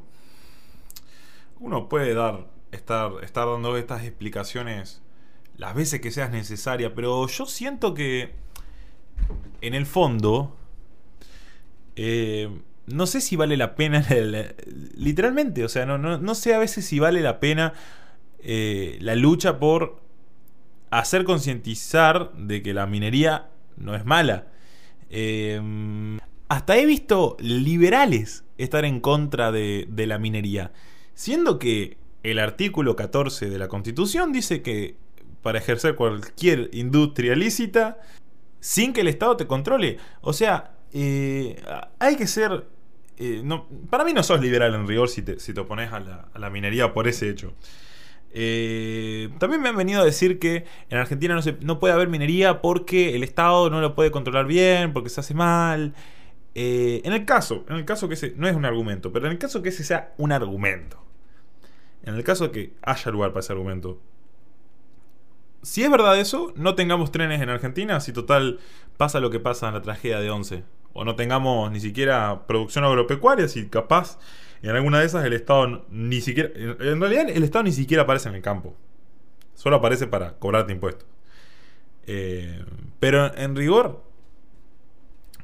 uno 1.61 1.88
puede 1.90 2.14
dar, 2.14 2.46
estar, 2.70 3.12
estar 3.22 3.46
dando 3.46 3.76
estas 3.76 4.04
explicaciones 4.04 5.02
las 5.56 5.74
veces 5.74 6.00
que 6.00 6.10
seas 6.10 6.30
necesaria, 6.30 6.94
pero 6.94 7.26
yo 7.26 7.46
siento 7.46 7.94
que 7.94 8.34
en 9.60 9.74
el 9.74 9.86
fondo 9.86 10.56
eh, 11.96 12.48
no 12.86 13.06
sé 13.06 13.20
si 13.20 13.36
vale 13.36 13.56
la 13.56 13.74
pena, 13.74 14.04
literalmente, 14.96 15.64
o 15.64 15.68
sea, 15.68 15.86
no, 15.86 15.98
no, 15.98 16.34
sé 16.34 16.54
a 16.54 16.58
veces 16.58 16.84
si 16.84 16.98
vale 16.98 17.20
la 17.20 17.40
pena 17.40 17.74
eh, 18.40 18.98
la 19.00 19.14
lucha 19.14 19.58
por 19.58 20.00
hacer 20.90 21.24
concientizar 21.24 22.32
de 22.32 22.62
que 22.62 22.74
la 22.74 22.86
minería 22.86 23.50
no 23.76 23.94
es 23.94 24.04
mala. 24.04 24.46
Eh, 25.10 25.60
hasta 26.48 26.76
he 26.76 26.84
visto 26.84 27.36
liberales 27.40 28.44
estar 28.58 28.84
en 28.84 29.00
contra 29.00 29.52
de, 29.52 29.86
de 29.88 30.06
la 30.06 30.18
minería. 30.18 30.72
Siendo 31.14 31.58
que 31.58 31.96
el 32.22 32.38
artículo 32.38 32.94
14 32.96 33.48
de 33.48 33.58
la 33.58 33.68
Constitución 33.68 34.32
dice 34.32 34.62
que 34.62 34.96
para 35.42 35.59
ejercer 35.59 35.94
cualquier 35.96 36.70
industria 36.72 37.35
lícita 37.35 37.98
sin 38.61 38.92
que 38.92 39.00
el 39.00 39.09
Estado 39.09 39.37
te 39.37 39.46
controle. 39.46 39.98
O 40.20 40.33
sea, 40.33 40.72
eh, 40.92 41.61
hay 41.98 42.16
que 42.16 42.26
ser... 42.26 42.64
eh, 43.18 43.42
para 43.90 44.05
mí 44.05 44.12
no 44.12 44.22
sos 44.22 44.40
liberal 44.40 44.74
en 44.74 44.87
rigor 44.87 45.09
si 45.09 45.22
te, 45.22 45.40
si 45.40 45.52
te 45.52 45.61
opones 45.61 45.92
a 45.92 46.00
la, 46.35 46.50
minería 46.50 46.94
por 46.94 47.09
ese 47.09 47.28
hecho. 47.28 47.52
Eh, 48.35 49.31
también 49.38 49.61
me 49.61 49.68
han 49.68 49.76
venido 49.76 50.00
a 50.00 50.05
decir 50.05 50.38
que 50.38 50.64
en 50.88 50.98
Argentina 50.98 51.35
no, 51.35 51.42
se, 51.42 51.59
no 51.61 51.81
puede 51.81 51.92
haber 51.92 52.09
minería 52.09 52.62
porque 52.62 53.14
el 53.16 53.24
Estado 53.24 53.68
no 53.68 53.81
lo 53.81 53.94
puede 53.94 54.11
controlar 54.11 54.46
bien, 54.46 54.92
porque 54.92 55.11
se 55.11 55.20
hace 55.20 55.35
mal. 55.35 55.94
En 56.55 57.12
el 57.12 57.24
caso, 57.24 57.64
en 57.68 57.76
el 57.76 57.85
caso 57.85 58.09
que 58.09 58.14
ese 58.14 58.35
no 58.37 58.46
es 58.46 58.55
un 58.55 58.66
argumento, 58.66 59.11
pero 59.12 59.26
en 59.26 59.33
el 59.33 59.38
caso 59.38 59.62
que 59.62 59.70
ese 59.70 59.85
sea 59.85 60.14
un 60.18 60.33
argumento, 60.33 61.02
en 62.05 62.14
el 62.14 62.24
caso 62.24 62.52
que 62.52 62.74
haya 62.83 63.11
lugar 63.11 63.31
para 63.31 63.40
ese 63.40 63.52
argumento, 63.52 64.00
si 65.62 65.85
es 65.85 65.90
verdad 65.90 66.18
eso, 66.18 66.53
no 66.57 66.75
tengamos 66.75 67.12
trenes 67.12 67.40
en 67.40 67.48
Argentina, 67.48 68.01
si 68.01 68.12
total 68.12 68.59
pasa 68.96 69.20
lo 69.20 69.31
que 69.31 69.40
pasa 69.40 69.68
en 69.68 69.75
la 69.75 69.83
tragedia 69.83 70.20
de 70.20 70.31
11, 70.31 70.64
o 70.92 71.05
no 71.05 71.16
tengamos 71.16 71.70
ni 71.70 71.81
siquiera 71.81 72.46
producción 72.46 72.85
agropecuaria, 72.85 73.48
si 73.48 73.68
capaz 73.68 74.18
en 74.62 74.70
alguna 74.70 75.01
de 75.01 75.07
esas 75.07 75.25
el 75.25 75.33
Estado 75.33 75.85
ni 75.90 76.20
siquiera, 76.20 76.51
en 76.55 77.01
realidad 77.01 77.29
el 77.29 77.42
Estado 77.42 77.64
ni 77.64 77.72
siquiera 77.72 78.03
aparece 78.03 78.29
en 78.29 78.35
el 78.35 78.42
campo, 78.42 78.77
solo 79.55 79.77
aparece 79.77 80.07
para 80.07 80.35
cobrarte 80.38 80.72
impuestos. 80.72 81.07
Eh, 82.07 82.64
pero 82.98 83.33
en 83.37 83.55
rigor, 83.55 84.03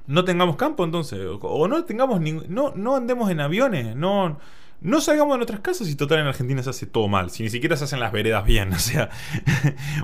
no 0.06 0.24
tengamos 0.24 0.56
campo 0.56 0.84
entonces, 0.84 1.20
o, 1.40 1.68
no 1.68 1.84
tengamos 1.84 2.20
ni, 2.20 2.32
no, 2.32 2.72
no 2.74 2.96
andemos 2.96 3.30
en 3.30 3.40
aviones, 3.40 3.94
no, 3.94 4.38
no 4.80 5.00
salgamos 5.00 5.34
de 5.34 5.38
nuestras 5.38 5.60
casas 5.60 5.88
y 5.88 5.96
total 5.96 6.20
en 6.20 6.26
Argentina 6.26 6.62
se 6.62 6.70
hace 6.70 6.86
todo 6.86 7.08
mal, 7.08 7.30
si 7.30 7.42
ni 7.42 7.50
siquiera 7.50 7.76
se 7.76 7.84
hacen 7.84 8.00
las 8.00 8.12
veredas 8.12 8.44
bien, 8.44 8.72
o 8.72 8.78
sea, 8.78 9.10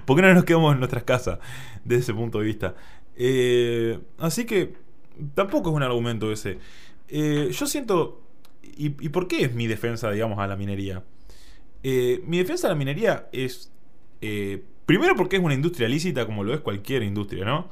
¿por 0.04 0.16
qué 0.16 0.22
no 0.22 0.34
nos 0.34 0.44
quedamos 0.44 0.72
en 0.72 0.80
nuestras 0.80 1.04
casas 1.04 1.38
desde 1.84 2.02
ese 2.02 2.14
punto 2.14 2.40
de 2.40 2.46
vista? 2.46 2.74
Eh, 3.16 3.98
así 4.18 4.44
que 4.44 4.74
tampoco 5.34 5.70
es 5.70 5.76
un 5.76 5.82
argumento 5.82 6.32
ese. 6.32 6.58
Eh, 7.08 7.50
yo 7.52 7.66
siento, 7.66 8.22
y, 8.62 8.88
por 8.90 9.28
qué 9.28 9.44
es 9.44 9.54
mi 9.54 9.66
defensa, 9.66 10.10
digamos, 10.10 10.38
a 10.38 10.46
la 10.46 10.56
minería? 10.56 11.04
Eh, 11.82 12.22
mi 12.26 12.38
defensa 12.38 12.66
a 12.66 12.70
la 12.70 12.76
minería 12.76 13.28
es, 13.30 13.70
primero 14.86 15.14
porque 15.14 15.36
es 15.36 15.42
una 15.42 15.54
industria 15.54 15.88
lícita 15.88 16.26
como 16.26 16.42
lo 16.42 16.54
es 16.54 16.60
cualquier 16.60 17.02
industria, 17.02 17.44
¿no? 17.44 17.68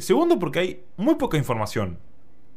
Segundo, 0.00 0.38
porque 0.38 0.58
hay 0.58 0.80
muy 0.96 1.14
poca 1.14 1.38
información. 1.38 1.98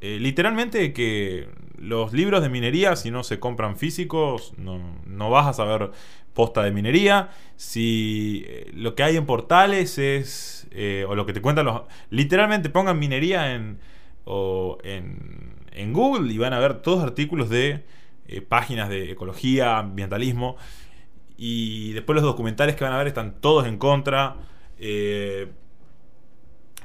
Eh, 0.02 0.20
literalmente 0.20 0.94
que 0.94 1.48
los 1.78 2.14
libros 2.14 2.42
de 2.42 2.50
minería, 2.50 2.96
si 2.96 3.12
no 3.12 3.24
se 3.24 3.40
compran 3.40 3.78
físicos, 3.78 4.54
no, 4.58 5.00
no 5.06 5.30
vas 5.30 5.48
a 5.48 5.54
saber 5.54 5.92
posta 6.34 6.64
de 6.64 6.72
minería. 6.72 7.30
Si 7.56 8.44
eh, 8.48 8.72
lo 8.74 8.96
que 8.96 9.04
hay 9.04 9.18
en 9.18 9.26
portales 9.26 9.98
es, 9.98 10.68
eh, 10.72 11.06
o 11.08 11.16
lo 11.16 11.26
que 11.26 11.34
te 11.34 11.42
cuentan 11.42 11.66
los... 11.66 11.82
Literalmente 12.10 12.70
pongan 12.70 13.00
minería 13.00 13.54
en, 13.54 13.80
o 14.26 14.78
en, 14.84 15.56
en 15.72 15.94
Google 15.94 16.32
y 16.32 16.38
van 16.38 16.54
a 16.54 16.60
ver 16.60 16.82
todos 16.82 17.04
artículos 17.04 17.50
de 17.50 17.84
páginas 18.50 18.90
de 18.90 19.12
ecología, 19.12 19.78
ambientalismo. 19.78 20.58
Y 21.38 21.94
después 21.94 22.16
los 22.16 22.24
documentales 22.24 22.76
que 22.76 22.84
van 22.84 22.94
a 22.94 22.98
ver 22.98 23.08
están 23.08 23.40
todos 23.40 23.68
en 23.68 23.78
contra. 23.78 24.38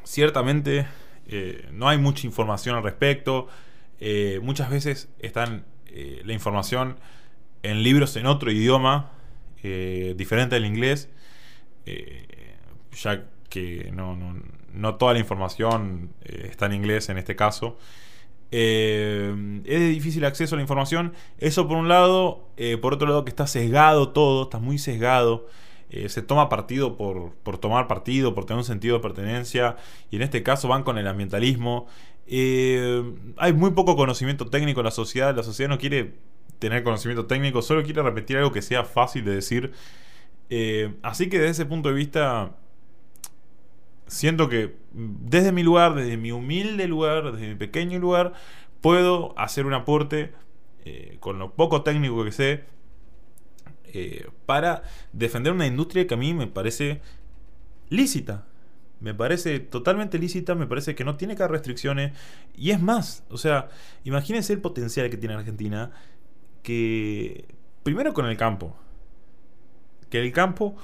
Ciertamente 0.04 0.86
eh, 1.32 1.68
no 1.72 1.88
hay 1.88 1.98
mucha 1.98 2.26
información 2.26 2.76
al 2.76 2.82
respecto. 2.82 3.48
Eh, 4.00 4.40
muchas 4.42 4.70
veces 4.70 5.08
están 5.18 5.64
eh, 5.86 6.22
la 6.24 6.32
información 6.32 6.96
en 7.62 7.82
libros 7.82 8.16
en 8.16 8.26
otro 8.26 8.50
idioma, 8.50 9.12
eh, 9.62 10.14
diferente 10.16 10.56
al 10.56 10.64
inglés, 10.64 11.10
ya 12.92 13.24
que 13.48 13.90
no, 13.92 14.16
no, 14.16 14.42
no, 14.72 14.94
toda 14.94 15.12
la 15.12 15.18
información 15.18 16.10
está 16.24 16.66
en 16.66 16.74
inglés 16.74 17.08
en 17.08 17.18
este 17.18 17.36
caso. 17.36 17.78
es 18.50 18.60
de 18.60 19.88
difícil 19.88 20.24
acceso 20.24 20.54
a 20.54 20.56
la 20.56 20.62
información. 20.62 21.12
Eso 21.38 21.68
por 21.68 21.76
un 21.76 21.88
lado. 21.88 22.48
por 22.80 22.94
otro 22.94 23.08
lado 23.08 23.24
que 23.24 23.30
está 23.30 23.46
sesgado 23.46 24.10
todo, 24.10 24.44
está 24.44 24.58
muy 24.58 24.78
sesgado. 24.78 25.48
Eh, 25.90 26.08
se 26.08 26.22
toma 26.22 26.48
partido 26.48 26.96
por, 26.96 27.32
por, 27.42 27.58
tomar 27.58 27.88
partido, 27.88 28.32
por 28.32 28.44
tener 28.44 28.58
un 28.58 28.64
sentido 28.64 28.96
de 28.96 29.02
pertenencia, 29.02 29.76
y 30.10 30.16
en 30.16 30.22
este 30.22 30.42
caso 30.44 30.68
van 30.68 30.84
con 30.84 30.98
el 30.98 31.06
ambientalismo. 31.08 31.88
Eh, 32.26 33.02
hay 33.36 33.52
muy 33.52 33.72
poco 33.72 33.96
conocimiento 33.96 34.46
técnico 34.46 34.80
en 34.80 34.84
la 34.84 34.92
sociedad, 34.92 35.34
la 35.34 35.42
sociedad 35.42 35.68
no 35.68 35.78
quiere 35.78 36.14
tener 36.60 36.84
conocimiento 36.84 37.26
técnico, 37.26 37.60
solo 37.60 37.82
quiere 37.82 38.02
repetir 38.02 38.36
algo 38.36 38.52
que 38.52 38.62
sea 38.62 38.84
fácil 38.84 39.24
de 39.24 39.34
decir. 39.34 39.72
Eh, 40.48 40.94
así 41.02 41.28
que 41.28 41.38
desde 41.38 41.50
ese 41.50 41.66
punto 41.66 41.88
de 41.88 41.96
vista, 41.96 42.56
siento 44.06 44.48
que 44.48 44.76
desde 44.92 45.50
mi 45.50 45.64
lugar, 45.64 45.94
desde 45.96 46.16
mi 46.16 46.30
humilde 46.30 46.86
lugar, 46.86 47.32
desde 47.32 47.48
mi 47.48 47.54
pequeño 47.56 47.98
lugar, 47.98 48.34
puedo 48.80 49.36
hacer 49.38 49.66
un 49.66 49.74
aporte 49.74 50.32
con 51.20 51.38
lo 51.38 51.54
poco 51.54 51.82
técnico 51.82 52.24
que 52.24 52.32
sé 52.32 52.64
eh, 53.94 54.28
para 54.46 54.82
defender 55.12 55.52
una 55.52 55.66
industria 55.66 56.06
que 56.06 56.14
a 56.14 56.16
mí 56.16 56.34
me 56.34 56.46
parece 56.46 57.00
lícita. 57.88 58.46
Me 59.00 59.14
parece 59.14 59.60
totalmente 59.60 60.18
lícita, 60.18 60.54
me 60.54 60.66
parece 60.66 60.94
que 60.94 61.04
no 61.04 61.16
tiene 61.16 61.34
que 61.34 61.42
haber 61.42 61.52
restricciones. 61.52 62.12
Y 62.54 62.70
es 62.70 62.80
más, 62.82 63.24
o 63.30 63.38
sea, 63.38 63.70
imagínense 64.04 64.52
el 64.52 64.60
potencial 64.60 65.08
que 65.08 65.16
tiene 65.16 65.34
Argentina, 65.34 65.90
que 66.62 67.46
primero 67.82 68.12
con 68.12 68.26
el 68.26 68.36
campo, 68.36 68.76
que 70.10 70.20
el 70.20 70.32
campo, 70.32 70.76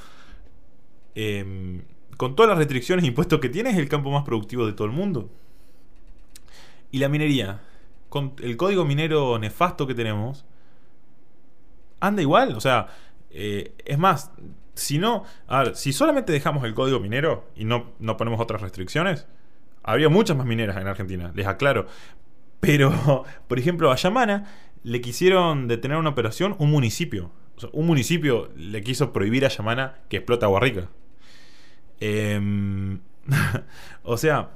eh, 1.15 1.83
con 2.17 2.35
todas 2.35 2.49
las 2.49 2.59
restricciones 2.59 3.05
e 3.05 3.09
impuestos 3.09 3.39
que 3.41 3.51
tiene, 3.51 3.71
es 3.71 3.77
el 3.77 3.89
campo 3.89 4.11
más 4.11 4.25
productivo 4.25 4.67
de 4.67 4.73
todo 4.73 4.87
el 4.87 4.95
mundo. 4.95 5.29
Y 6.91 6.99
la 6.99 7.11
minería, 7.11 7.61
con 8.09 8.35
el 8.43 8.57
código 8.57 8.87
minero 8.87 9.39
nefasto 9.39 9.87
que 9.87 9.95
tenemos, 9.95 10.47
anda 12.01 12.23
igual. 12.23 12.55
O 12.57 12.61
sea, 12.61 12.89
eh, 13.31 13.75
es 13.85 13.99
más, 13.99 14.31
si 14.75 14.99
no, 14.99 15.25
a 15.47 15.65
ver, 15.65 15.77
si 15.77 15.93
solamente 15.93 16.33
dejamos 16.33 16.65
el 16.65 16.75
código 16.75 17.01
minero 17.01 17.49
y 17.57 17.65
no, 17.65 17.93
no 17.99 18.17
ponemos 18.17 18.41
otras 18.41 18.61
restricciones, 18.61 19.27
habría 19.83 20.09
muchas 20.09 20.37
más 20.37 20.47
mineras 20.47 20.77
en 20.77 20.87
Argentina, 20.87 21.33
les 21.35 21.47
aclaro. 21.47 21.87
Pero, 22.61 23.25
por 23.49 23.59
ejemplo, 23.59 23.91
a 23.91 23.97
Yamana 23.97 24.47
le 24.83 25.01
quisieron 25.01 25.69
detener 25.69 25.99
una 25.99 26.11
operación 26.11 26.55
un 26.59 26.71
municipio. 26.71 27.33
O 27.57 27.61
sea, 27.61 27.71
un 27.73 27.87
municipio 27.87 28.51
le 28.57 28.83
quiso 28.83 29.13
prohibir 29.13 29.45
a 29.45 29.49
Yamana 29.49 29.97
que 30.09 30.19
explota 30.19 30.47
agua 30.47 30.61
rica. 30.61 30.89
Eh, 32.01 32.99
o 34.03 34.17
sea, 34.17 34.51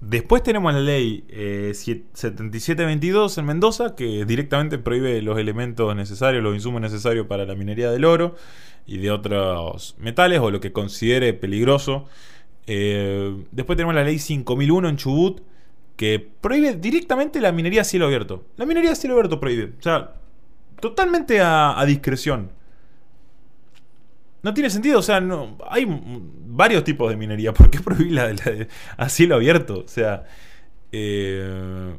Después 0.00 0.42
tenemos 0.42 0.74
la 0.74 0.80
ley 0.80 1.24
eh, 1.28 1.72
7722 1.74 3.38
en 3.38 3.44
Mendoza, 3.46 3.96
que 3.96 4.26
directamente 4.26 4.78
prohíbe 4.78 5.22
los 5.22 5.38
elementos 5.38 5.94
necesarios, 5.96 6.42
los 6.42 6.54
insumos 6.54 6.82
necesarios 6.82 7.26
para 7.26 7.46
la 7.46 7.54
minería 7.54 7.90
del 7.90 8.04
oro 8.04 8.36
y 8.86 8.98
de 8.98 9.10
otros 9.10 9.96
metales, 9.98 10.40
o 10.40 10.50
lo 10.50 10.60
que 10.60 10.72
considere 10.72 11.32
peligroso. 11.32 12.06
Eh, 12.66 13.44
después 13.52 13.76
tenemos 13.76 13.94
la 13.94 14.04
ley 14.04 14.18
5001 14.18 14.88
en 14.88 14.96
Chubut, 14.96 15.40
que 15.96 16.20
prohíbe 16.40 16.74
directamente 16.74 17.40
la 17.40 17.50
minería 17.52 17.80
a 17.80 17.84
cielo 17.84 18.04
abierto. 18.06 18.44
La 18.56 18.66
minería 18.66 18.92
a 18.92 18.96
cielo 18.96 19.14
abierto 19.14 19.40
prohíbe. 19.40 19.72
O 19.78 19.82
sea, 19.82 20.14
totalmente 20.78 21.40
a, 21.40 21.80
a 21.80 21.86
discreción. 21.86 22.50
No 24.46 24.54
tiene 24.54 24.70
sentido, 24.70 25.00
o 25.00 25.02
sea, 25.02 25.18
no, 25.20 25.58
hay 25.68 25.84
varios 25.88 26.84
tipos 26.84 27.10
de 27.10 27.16
minería. 27.16 27.52
¿Por 27.52 27.68
qué 27.68 27.80
prohibir 27.80 28.12
la, 28.12 28.28
la 28.28 28.44
de, 28.44 28.68
a 28.96 29.08
cielo 29.08 29.34
abierto? 29.34 29.82
O 29.84 29.88
sea, 29.88 30.22
eh, 30.92 31.92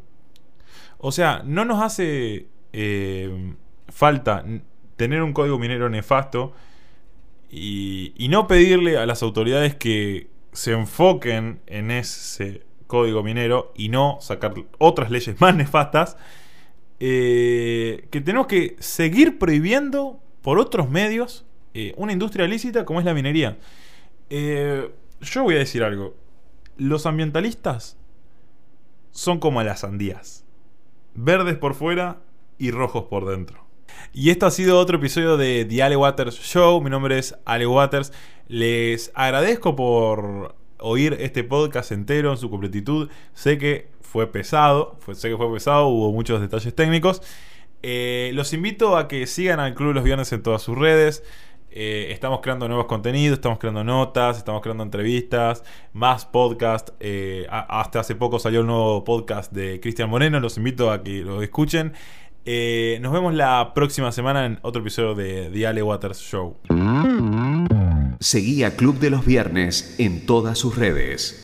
o 0.97 1.11
sea, 1.11 1.41
no 1.43 1.65
nos 1.65 1.83
hace 1.83 2.47
eh, 2.71 3.53
falta 3.89 4.45
tener 4.95 5.23
un 5.23 5.33
código 5.33 5.59
minero 5.59 5.89
nefasto 5.89 6.53
y, 7.51 8.13
no 8.29 8.47
pedirle 8.47 8.97
a 8.97 9.05
las 9.05 9.23
autoridades 9.23 9.75
que 9.75 10.29
se 10.53 10.71
enfoquen 10.71 11.59
en 11.67 11.91
ese 11.91 12.63
código 12.87 13.23
minero 13.23 13.73
y 13.75 13.89
no 13.89 14.19
sacar 14.21 14.53
otras 14.77 15.11
leyes 15.11 15.41
más 15.41 15.53
nefastas. 15.53 16.15
Eh, 17.01 18.07
que 18.09 18.21
tenemos 18.21 18.47
que 18.47 18.77
seguir 18.79 19.37
prohibiendo 19.37 20.21
por 20.41 20.59
otros 20.59 20.89
medios 20.89 21.43
eh, 21.79 21.93
una 21.95 22.11
industria 22.11 22.47
lícita 22.47 22.85
como 22.85 22.99
es 22.99 23.05
la 23.05 23.13
minería. 23.13 23.55
Eh, 24.31 24.89
yo 25.21 25.43
voy 25.43 25.53
a 25.53 25.59
decir 25.59 25.83
algo. 25.83 26.15
Los 26.75 27.05
ambientalistas 27.05 27.97
son 29.11 29.37
como 29.39 29.61
las 29.61 29.81
sandías. 29.81 30.43
Verdes 31.13 31.55
por 31.55 31.75
fuera 31.75 32.17
y 32.57 32.71
rojos 32.71 33.03
por 33.03 33.29
dentro. 33.29 33.63
Y 34.11 34.31
esto 34.31 34.47
ha 34.47 34.51
sido 34.51 34.79
otro 34.79 34.97
episodio 34.97 35.37
de 35.37 35.65
The 35.65 35.83
Ale 35.83 35.97
Waters 35.97 36.39
Show. 36.39 36.81
Mi 36.81 36.89
nombre 36.89 37.19
es 37.19 37.37
Ale 37.45 37.67
Waters. 37.67 38.11
Les 38.47 39.11
agradezco 39.13 39.75
por 39.75 40.55
oír 40.79 41.15
este 41.19 41.43
podcast 41.43 41.91
entero 41.91 42.31
en 42.31 42.37
su 42.39 42.49
completitud. 42.49 43.07
Sé 43.35 43.59
que 43.59 43.87
fue 44.01 44.25
pesado, 44.31 44.97
sé 45.13 45.29
que 45.29 45.37
fue 45.37 45.53
pesado, 45.53 45.89
hubo 45.89 46.11
muchos 46.11 46.41
detalles 46.41 46.73
técnicos. 46.73 47.21
Eh, 47.83 48.31
los 48.33 48.51
invito 48.53 48.97
a 48.97 49.07
que 49.07 49.27
sigan 49.27 49.59
al 49.59 49.75
Club 49.75 49.93
los 49.93 50.03
Viernes 50.03 50.33
en 50.33 50.41
todas 50.41 50.63
sus 50.63 50.75
redes. 50.75 51.23
Eh, 51.69 52.07
estamos 52.11 52.39
creando 52.41 52.67
nuevos 52.67 52.87
contenidos, 52.87 53.37
estamos 53.37 53.59
creando 53.59 53.83
notas, 53.83 54.37
estamos 54.37 54.61
creando 54.61 54.83
entrevistas, 54.83 55.63
más 55.93 56.25
podcast. 56.25 56.89
Eh, 56.99 57.45
hasta 57.49 57.99
hace 57.99 58.15
poco 58.15 58.39
salió 58.39 58.61
un 58.61 58.67
nuevo 58.67 59.03
podcast 59.03 59.51
de 59.51 59.79
Cristian 59.79 60.09
Moreno, 60.09 60.39
los 60.39 60.57
invito 60.57 60.91
a 60.91 61.03
que 61.03 61.21
lo 61.21 61.41
escuchen. 61.41 61.93
Eh, 62.45 62.97
nos 63.01 63.11
vemos 63.11 63.33
la 63.33 63.73
próxima 63.73 64.11
semana 64.13 64.45
en 64.45 64.59
otro 64.61 64.81
episodio 64.81 65.15
de 65.15 65.49
The 65.51 65.67
Ale 65.67 65.83
Waters 65.83 66.19
Show. 66.19 66.55
Seguí 68.19 68.63
a 68.63 68.75
Club 68.75 68.99
de 68.99 69.09
los 69.09 69.25
Viernes 69.25 69.95
en 69.99 70.25
todas 70.25 70.57
sus 70.57 70.77
redes. 70.77 71.43